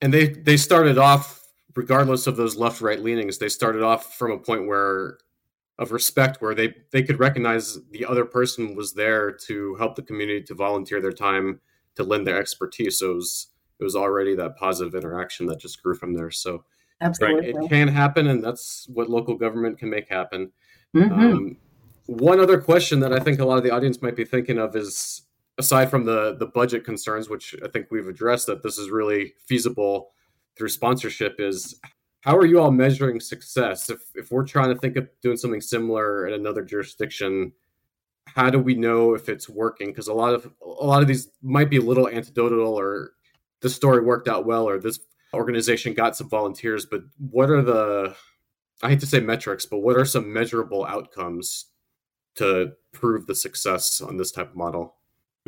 And 0.00 0.12
they, 0.12 0.28
they 0.28 0.56
started 0.56 0.98
off, 0.98 1.46
regardless 1.74 2.26
of 2.26 2.36
those 2.36 2.56
left 2.56 2.80
right 2.80 3.00
leanings, 3.00 3.38
they 3.38 3.48
started 3.48 3.82
off 3.82 4.14
from 4.16 4.30
a 4.32 4.38
point 4.38 4.66
where 4.66 5.18
of 5.78 5.92
respect 5.92 6.42
where 6.42 6.54
they, 6.54 6.74
they 6.92 7.02
could 7.02 7.18
recognize 7.18 7.78
the 7.90 8.04
other 8.04 8.26
person 8.26 8.74
was 8.74 8.92
there 8.92 9.32
to 9.32 9.74
help 9.76 9.96
the 9.96 10.02
community 10.02 10.42
to 10.42 10.54
volunteer 10.54 11.00
their 11.00 11.12
time 11.12 11.58
to 11.94 12.04
lend 12.04 12.26
their 12.26 12.38
expertise. 12.38 12.98
So 12.98 13.12
it 13.12 13.14
was, 13.14 13.46
it 13.78 13.84
was 13.84 13.96
already 13.96 14.34
that 14.36 14.56
positive 14.56 14.94
interaction 14.94 15.46
that 15.46 15.58
just 15.58 15.82
grew 15.82 15.94
from 15.94 16.12
there. 16.12 16.30
So 16.30 16.64
Absolutely. 17.00 17.52
Right. 17.52 17.64
It 17.64 17.68
can 17.68 17.88
happen, 17.88 18.26
and 18.26 18.44
that's 18.44 18.86
what 18.92 19.08
local 19.08 19.34
government 19.34 19.78
can 19.78 19.88
make 19.88 20.08
happen. 20.08 20.52
Mm-hmm. 20.94 21.12
Um, 21.12 21.56
one 22.06 22.40
other 22.40 22.60
question 22.60 23.00
that 23.00 23.12
I 23.12 23.20
think 23.20 23.40
a 23.40 23.44
lot 23.44 23.56
of 23.56 23.64
the 23.64 23.70
audience 23.70 24.02
might 24.02 24.16
be 24.16 24.24
thinking 24.24 24.58
of 24.58 24.76
is 24.76 25.22
aside 25.60 25.90
from 25.90 26.04
the 26.04 26.36
the 26.38 26.46
budget 26.46 26.84
concerns, 26.84 27.28
which 27.28 27.54
I 27.64 27.68
think 27.68 27.86
we've 27.90 28.08
addressed 28.08 28.46
that 28.46 28.62
this 28.62 28.78
is 28.78 28.90
really 28.90 29.34
feasible 29.46 30.10
through 30.56 30.70
sponsorship, 30.70 31.36
is 31.38 31.78
how 32.22 32.36
are 32.36 32.46
you 32.46 32.60
all 32.60 32.70
measuring 32.70 33.20
success? 33.20 33.90
If 33.90 34.00
if 34.14 34.32
we're 34.32 34.46
trying 34.46 34.74
to 34.74 34.80
think 34.80 34.96
of 34.96 35.08
doing 35.22 35.36
something 35.36 35.60
similar 35.60 36.26
in 36.26 36.34
another 36.34 36.64
jurisdiction, 36.64 37.52
how 38.26 38.50
do 38.50 38.58
we 38.58 38.74
know 38.74 39.14
if 39.14 39.28
it's 39.28 39.48
working? 39.48 39.88
Because 39.88 40.08
a 40.08 40.14
lot 40.14 40.34
of 40.34 40.50
a 40.62 40.86
lot 40.86 41.02
of 41.02 41.08
these 41.08 41.28
might 41.42 41.70
be 41.70 41.76
a 41.76 41.82
little 41.82 42.08
anecdotal, 42.08 42.78
or 42.78 43.12
the 43.60 43.70
story 43.70 44.02
worked 44.02 44.28
out 44.28 44.46
well, 44.46 44.68
or 44.68 44.78
this 44.78 44.98
organization 45.34 45.94
got 45.94 46.16
some 46.16 46.28
volunteers, 46.28 46.86
but 46.86 47.02
what 47.18 47.50
are 47.50 47.62
the 47.62 48.16
I 48.82 48.88
hate 48.90 49.00
to 49.00 49.06
say 49.06 49.20
metrics, 49.20 49.66
but 49.66 49.80
what 49.80 49.96
are 49.96 50.06
some 50.06 50.32
measurable 50.32 50.86
outcomes 50.86 51.66
to 52.36 52.72
prove 52.92 53.26
the 53.26 53.34
success 53.34 54.00
on 54.00 54.16
this 54.16 54.32
type 54.32 54.50
of 54.50 54.56
model? 54.56 54.96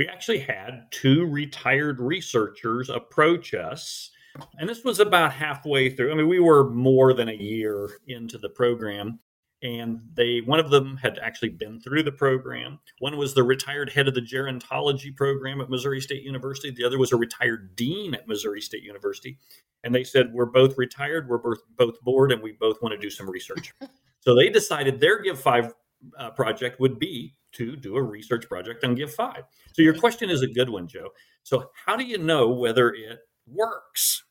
We 0.02 0.08
actually 0.08 0.40
had 0.40 0.88
two 0.90 1.26
retired 1.26 2.00
researchers 2.00 2.90
approach 2.90 3.54
us, 3.54 4.10
and 4.58 4.68
this 4.68 4.82
was 4.82 4.98
about 4.98 5.32
halfway 5.32 5.90
through. 5.90 6.10
I 6.10 6.16
mean, 6.16 6.26
we 6.26 6.40
were 6.40 6.68
more 6.70 7.14
than 7.14 7.28
a 7.28 7.34
year 7.34 7.88
into 8.08 8.36
the 8.36 8.48
program, 8.48 9.20
and 9.62 10.00
they 10.12 10.40
one 10.40 10.58
of 10.58 10.70
them 10.70 10.96
had 10.96 11.20
actually 11.20 11.50
been 11.50 11.80
through 11.80 12.02
the 12.02 12.10
program. 12.10 12.80
One 12.98 13.16
was 13.16 13.32
the 13.32 13.44
retired 13.44 13.90
head 13.90 14.08
of 14.08 14.14
the 14.14 14.20
gerontology 14.20 15.14
program 15.14 15.60
at 15.60 15.70
missouri 15.70 16.00
state 16.00 16.24
university. 16.24 16.72
The 16.72 16.84
other 16.84 16.98
was 16.98 17.12
a 17.12 17.16
retired 17.16 17.76
dean 17.76 18.12
at 18.12 18.26
missouri 18.26 18.60
state 18.60 18.82
university. 18.82 19.38
And 19.84 19.94
they 19.94 20.02
said 20.02 20.32
we're 20.32 20.46
both 20.46 20.76
retired. 20.78 21.28
We're 21.28 21.38
both, 21.38 21.60
both 21.76 22.00
bored 22.00 22.32
and 22.32 22.42
we 22.42 22.50
both 22.50 22.82
want 22.82 22.92
to 22.92 22.98
do 22.98 23.10
some 23.10 23.30
research. 23.30 23.72
So 24.24 24.36
they 24.36 24.50
decided 24.50 25.00
their 25.00 25.20
give 25.20 25.40
five 25.40 25.74
uh, 26.16 26.30
project 26.30 26.78
would 26.78 27.00
be 27.00 27.34
to 27.52 27.76
do 27.76 27.96
a 27.96 28.02
research 28.02 28.48
project 28.48 28.84
on 28.84 28.94
give 28.94 29.12
five 29.12 29.44
so 29.72 29.82
your 29.82 29.92
mm-hmm. 29.92 30.00
question 30.00 30.30
is 30.30 30.42
a 30.42 30.46
good 30.46 30.70
one 30.70 30.86
joe 30.86 31.08
so 31.42 31.70
how 31.86 31.96
do 31.96 32.04
you 32.04 32.18
know 32.18 32.48
whether 32.48 32.90
it 32.90 33.18
works 33.46 34.22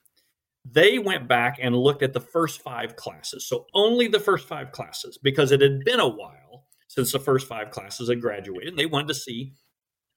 they 0.70 1.00
went 1.00 1.28
back 1.28 1.58
and 1.62 1.76
looked 1.76 2.04
at 2.04 2.14
the 2.14 2.20
first 2.20 2.62
five 2.62 2.96
classes. 2.96 3.48
So 3.48 3.66
only 3.74 4.08
the 4.08 4.20
first 4.20 4.48
five 4.48 4.72
classes, 4.72 5.18
because 5.18 5.52
it 5.52 5.62
had 5.62 5.84
been 5.84 6.00
a 6.00 6.08
while 6.08 6.68
since 6.88 7.12
the 7.12 7.20
first 7.20 7.48
five 7.48 7.72
classes 7.72 8.10
had 8.10 8.22
graduated. 8.22 8.70
And 8.70 8.80
they 8.80 8.86
wanted 8.86 9.08
to 9.10 9.16
see 9.16 9.54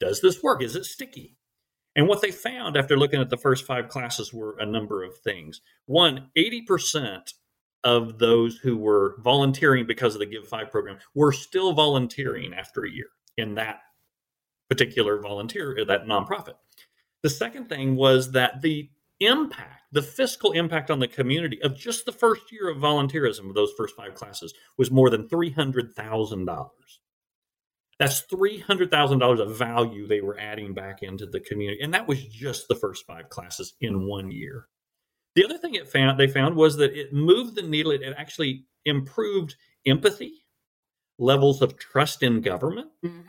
does 0.01 0.21
this 0.21 0.43
work? 0.43 0.63
Is 0.63 0.75
it 0.75 0.85
sticky? 0.85 1.37
And 1.97 2.09
what 2.09 2.21
they 2.21 2.33
found 2.33 2.77
after 2.77 2.97
looking 2.97 3.21
at 3.21 3.31
the 3.31 3.37
first 3.37 3.65
five 3.65 3.89
classes 3.89 4.35
were 4.35 4.57
a 4.59 4.67
number 4.67 5.05
of 5.05 5.17
things. 5.19 5.61
One, 5.87 6.31
80% 6.37 7.33
of 7.85 8.19
those 8.19 8.57
who 8.57 8.77
were 8.77 9.17
volunteering 9.21 9.87
because 9.87 10.15
of 10.15 10.21
the 10.21 10.27
Give 10.27 10.49
Five 10.49 10.71
program 10.71 10.99
were 11.15 11.33
still 11.33 11.73
volunteering 11.73 12.55
after 12.55 12.85
a 12.85 12.91
year 12.91 13.09
in 13.37 13.55
that 13.55 13.81
particular 14.69 15.21
volunteer, 15.21 15.77
uh, 15.81 15.85
that 15.85 16.07
nonprofit. 16.07 16.55
The 17.23 17.31
second 17.31 17.69
thing 17.69 17.97
was 17.97 18.33
that 18.33 18.63
the 18.63 18.91
impact, 19.21 19.83
the 19.93 20.03
fiscal 20.03 20.53
impact 20.53 20.91
on 20.91 20.99
the 20.99 21.09
community 21.09 21.61
of 21.63 21.77
just 21.77 22.07
the 22.07 22.13
first 22.13 22.51
year 22.51 22.69
of 22.69 22.79
volunteerism 22.79 23.49
of 23.49 23.55
those 23.55 23.73
first 23.77 23.97
five 23.97 24.15
classes 24.15 24.53
was 24.77 24.91
more 24.91 25.11
than 25.11 25.29
$300,000. 25.29 26.69
That's 27.99 28.23
$300,000 28.23 29.41
of 29.41 29.57
value 29.57 30.07
they 30.07 30.21
were 30.21 30.39
adding 30.39 30.75
back 30.75 31.03
into 31.03 31.27
the 31.27 31.41
community. 31.41 31.81
And 31.81 31.95
that 31.95 32.09
was 32.09 32.25
just 32.25 32.67
the 32.69 32.75
first 32.75 33.07
five 33.07 33.29
classes 33.29 33.75
in 33.81 34.07
one 34.07 34.31
year. 34.31 34.67
The 35.35 35.45
other 35.45 35.59
thing 35.59 35.75
it 35.75 35.89
found 35.89 36.19
they 36.19 36.29
found 36.29 36.55
was 36.55 36.77
that 36.77 36.95
it 36.95 37.13
moved 37.13 37.57
the 37.57 37.63
needle. 37.63 37.93
It 37.93 38.03
actually 38.17 38.67
improved 38.85 39.57
empathy, 39.87 40.45
levels 41.19 41.63
of 41.63 41.79
trust 41.79 42.23
in 42.23 42.41
government, 42.41 42.89
mm-hmm. 43.05 43.21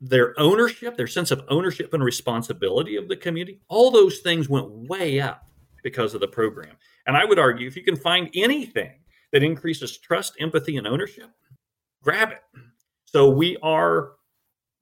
their 0.00 0.38
ownership, 0.38 0.96
their 0.96 1.06
sense 1.06 1.30
of 1.30 1.44
ownership 1.48 1.94
and 1.94 2.02
responsibility 2.02 2.96
of 2.96 3.08
the 3.08 3.16
community, 3.16 3.60
all 3.68 3.90
those 3.90 4.18
things 4.18 4.48
went 4.48 4.68
way 4.68 5.20
up 5.20 5.48
because 5.82 6.14
of 6.14 6.20
the 6.20 6.28
program. 6.28 6.76
And 7.06 7.16
I 7.16 7.24
would 7.24 7.38
argue 7.38 7.68
if 7.68 7.76
you 7.76 7.84
can 7.84 7.96
find 7.96 8.28
anything 8.34 8.92
that 9.32 9.42
increases 9.42 9.98
trust, 9.98 10.34
empathy, 10.40 10.76
and 10.76 10.86
ownership, 10.86 11.30
grab 12.02 12.32
it. 12.32 12.42
So 13.04 13.28
we 13.30 13.56
are, 13.62 14.12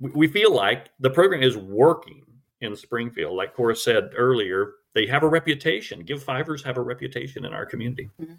we 0.01 0.27
feel 0.29 0.55
like 0.55 0.89
the 1.01 1.11
program 1.11 1.43
is 1.43 1.57
working 1.57 2.23
in 2.61 2.75
Springfield. 2.75 3.37
Like 3.37 3.55
Cora 3.55 3.77
said 3.77 4.11
earlier, 4.17 4.73
they 4.95 5.07
have 5.07 5.23
a 5.23 5.29
reputation. 5.29 6.01
Give 6.01 6.23
Fivers 6.23 6.63
have 6.65 6.77
a 6.77 6.83
reputation 6.83 7.45
in 7.45 7.53
our 7.53 7.67
community. 7.67 8.11
Mm-hmm. 8.21 8.35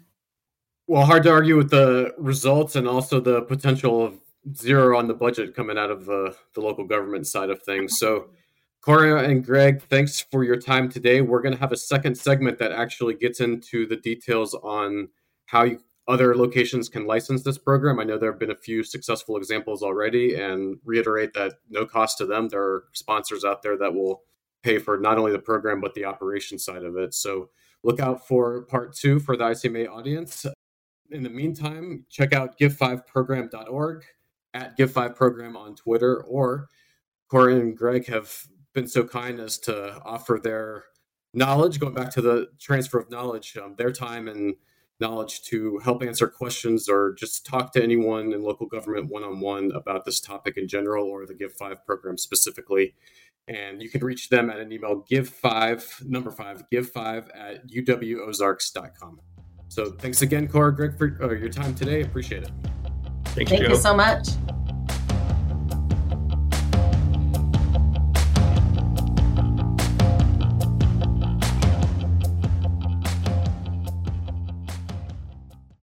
Well, 0.88 1.04
hard 1.04 1.24
to 1.24 1.30
argue 1.30 1.56
with 1.56 1.70
the 1.70 2.14
results 2.16 2.76
and 2.76 2.86
also 2.86 3.20
the 3.20 3.42
potential 3.42 4.04
of 4.04 4.18
zero 4.54 4.96
on 4.96 5.08
the 5.08 5.14
budget 5.14 5.54
coming 5.54 5.76
out 5.76 5.90
of 5.90 6.06
the, 6.06 6.34
the 6.54 6.60
local 6.60 6.84
government 6.84 7.26
side 7.26 7.50
of 7.50 7.62
things. 7.62 7.98
So, 7.98 8.30
Cora 8.80 9.24
and 9.28 9.44
Greg, 9.44 9.82
thanks 9.82 10.20
for 10.20 10.44
your 10.44 10.56
time 10.56 10.88
today. 10.88 11.20
We're 11.20 11.42
going 11.42 11.54
to 11.54 11.60
have 11.60 11.72
a 11.72 11.76
second 11.76 12.16
segment 12.16 12.58
that 12.58 12.70
actually 12.70 13.14
gets 13.14 13.40
into 13.40 13.84
the 13.84 13.96
details 13.96 14.54
on 14.54 15.08
how 15.46 15.64
you, 15.64 15.80
other 16.06 16.36
locations 16.36 16.88
can 16.88 17.04
license 17.04 17.42
this 17.42 17.58
program. 17.58 17.98
I 17.98 18.04
know 18.04 18.16
there 18.16 18.30
have 18.30 18.38
been 18.38 18.52
a 18.52 18.56
few 18.56 18.84
successful 18.84 19.36
examples 19.36 19.82
already, 19.82 20.36
and 20.36 20.78
reiterate 20.84 21.32
that 21.34 21.54
no 21.68 21.84
cost 21.84 22.18
to 22.18 22.26
them. 22.26 22.48
There 22.48 22.62
are 22.62 22.84
sponsors 22.92 23.44
out 23.44 23.60
there 23.60 23.76
that 23.76 23.92
will 23.92 24.22
pay 24.66 24.78
for 24.78 24.98
not 24.98 25.16
only 25.16 25.30
the 25.30 25.38
program 25.38 25.80
but 25.80 25.94
the 25.94 26.04
operation 26.04 26.58
side 26.58 26.82
of 26.82 26.96
it. 26.96 27.14
So 27.14 27.50
look 27.84 28.00
out 28.00 28.26
for 28.26 28.62
part 28.62 28.94
two 28.94 29.20
for 29.20 29.36
the 29.36 29.44
ICMA 29.44 29.88
audience. 29.88 30.44
In 31.10 31.22
the 31.22 31.30
meantime, 31.30 32.04
check 32.10 32.32
out 32.32 32.58
give5program.org 32.58 34.04
at 34.52 34.76
give5program 34.76 35.56
on 35.56 35.76
Twitter, 35.76 36.22
or 36.24 36.68
Cora 37.28 37.54
and 37.54 37.76
Greg 37.76 38.06
have 38.06 38.48
been 38.72 38.88
so 38.88 39.04
kind 39.04 39.38
as 39.38 39.58
to 39.58 40.00
offer 40.04 40.40
their 40.42 40.84
knowledge, 41.32 41.78
going 41.78 41.94
back 41.94 42.10
to 42.12 42.20
the 42.20 42.48
transfer 42.58 42.98
of 42.98 43.10
knowledge, 43.10 43.56
um, 43.56 43.76
their 43.76 43.92
time 43.92 44.26
and 44.26 44.56
knowledge 44.98 45.42
to 45.42 45.78
help 45.78 46.02
answer 46.02 46.26
questions 46.26 46.88
or 46.88 47.14
just 47.14 47.44
talk 47.44 47.72
to 47.72 47.82
anyone 47.82 48.32
in 48.32 48.42
local 48.42 48.66
government 48.66 49.10
one 49.10 49.22
on 49.22 49.40
one 49.40 49.70
about 49.72 50.04
this 50.04 50.20
topic 50.20 50.56
in 50.56 50.66
general 50.66 51.06
or 51.06 51.26
the 51.26 51.34
Give 51.34 51.52
Five 51.52 51.84
program 51.84 52.16
specifically. 52.16 52.94
And 53.48 53.80
you 53.80 53.88
can 53.88 54.04
reach 54.04 54.28
them 54.28 54.50
at 54.50 54.58
an 54.58 54.72
email 54.72 55.04
give 55.08 55.28
five, 55.28 56.02
number 56.04 56.32
five, 56.32 56.68
give 56.70 56.90
five 56.90 57.28
at 57.30 57.66
uwozarks.com. 57.68 59.20
So 59.68 59.92
thanks 59.92 60.22
again, 60.22 60.48
Cora, 60.48 60.74
Greg, 60.74 60.96
for 60.96 61.16
uh, 61.22 61.32
your 61.32 61.48
time 61.48 61.74
today. 61.74 62.02
Appreciate 62.02 62.42
it. 62.44 62.50
Thanks, 63.26 63.50
Thank 63.50 63.62
Joe. 63.62 63.70
you 63.70 63.76
so 63.76 63.94
much. 63.94 64.28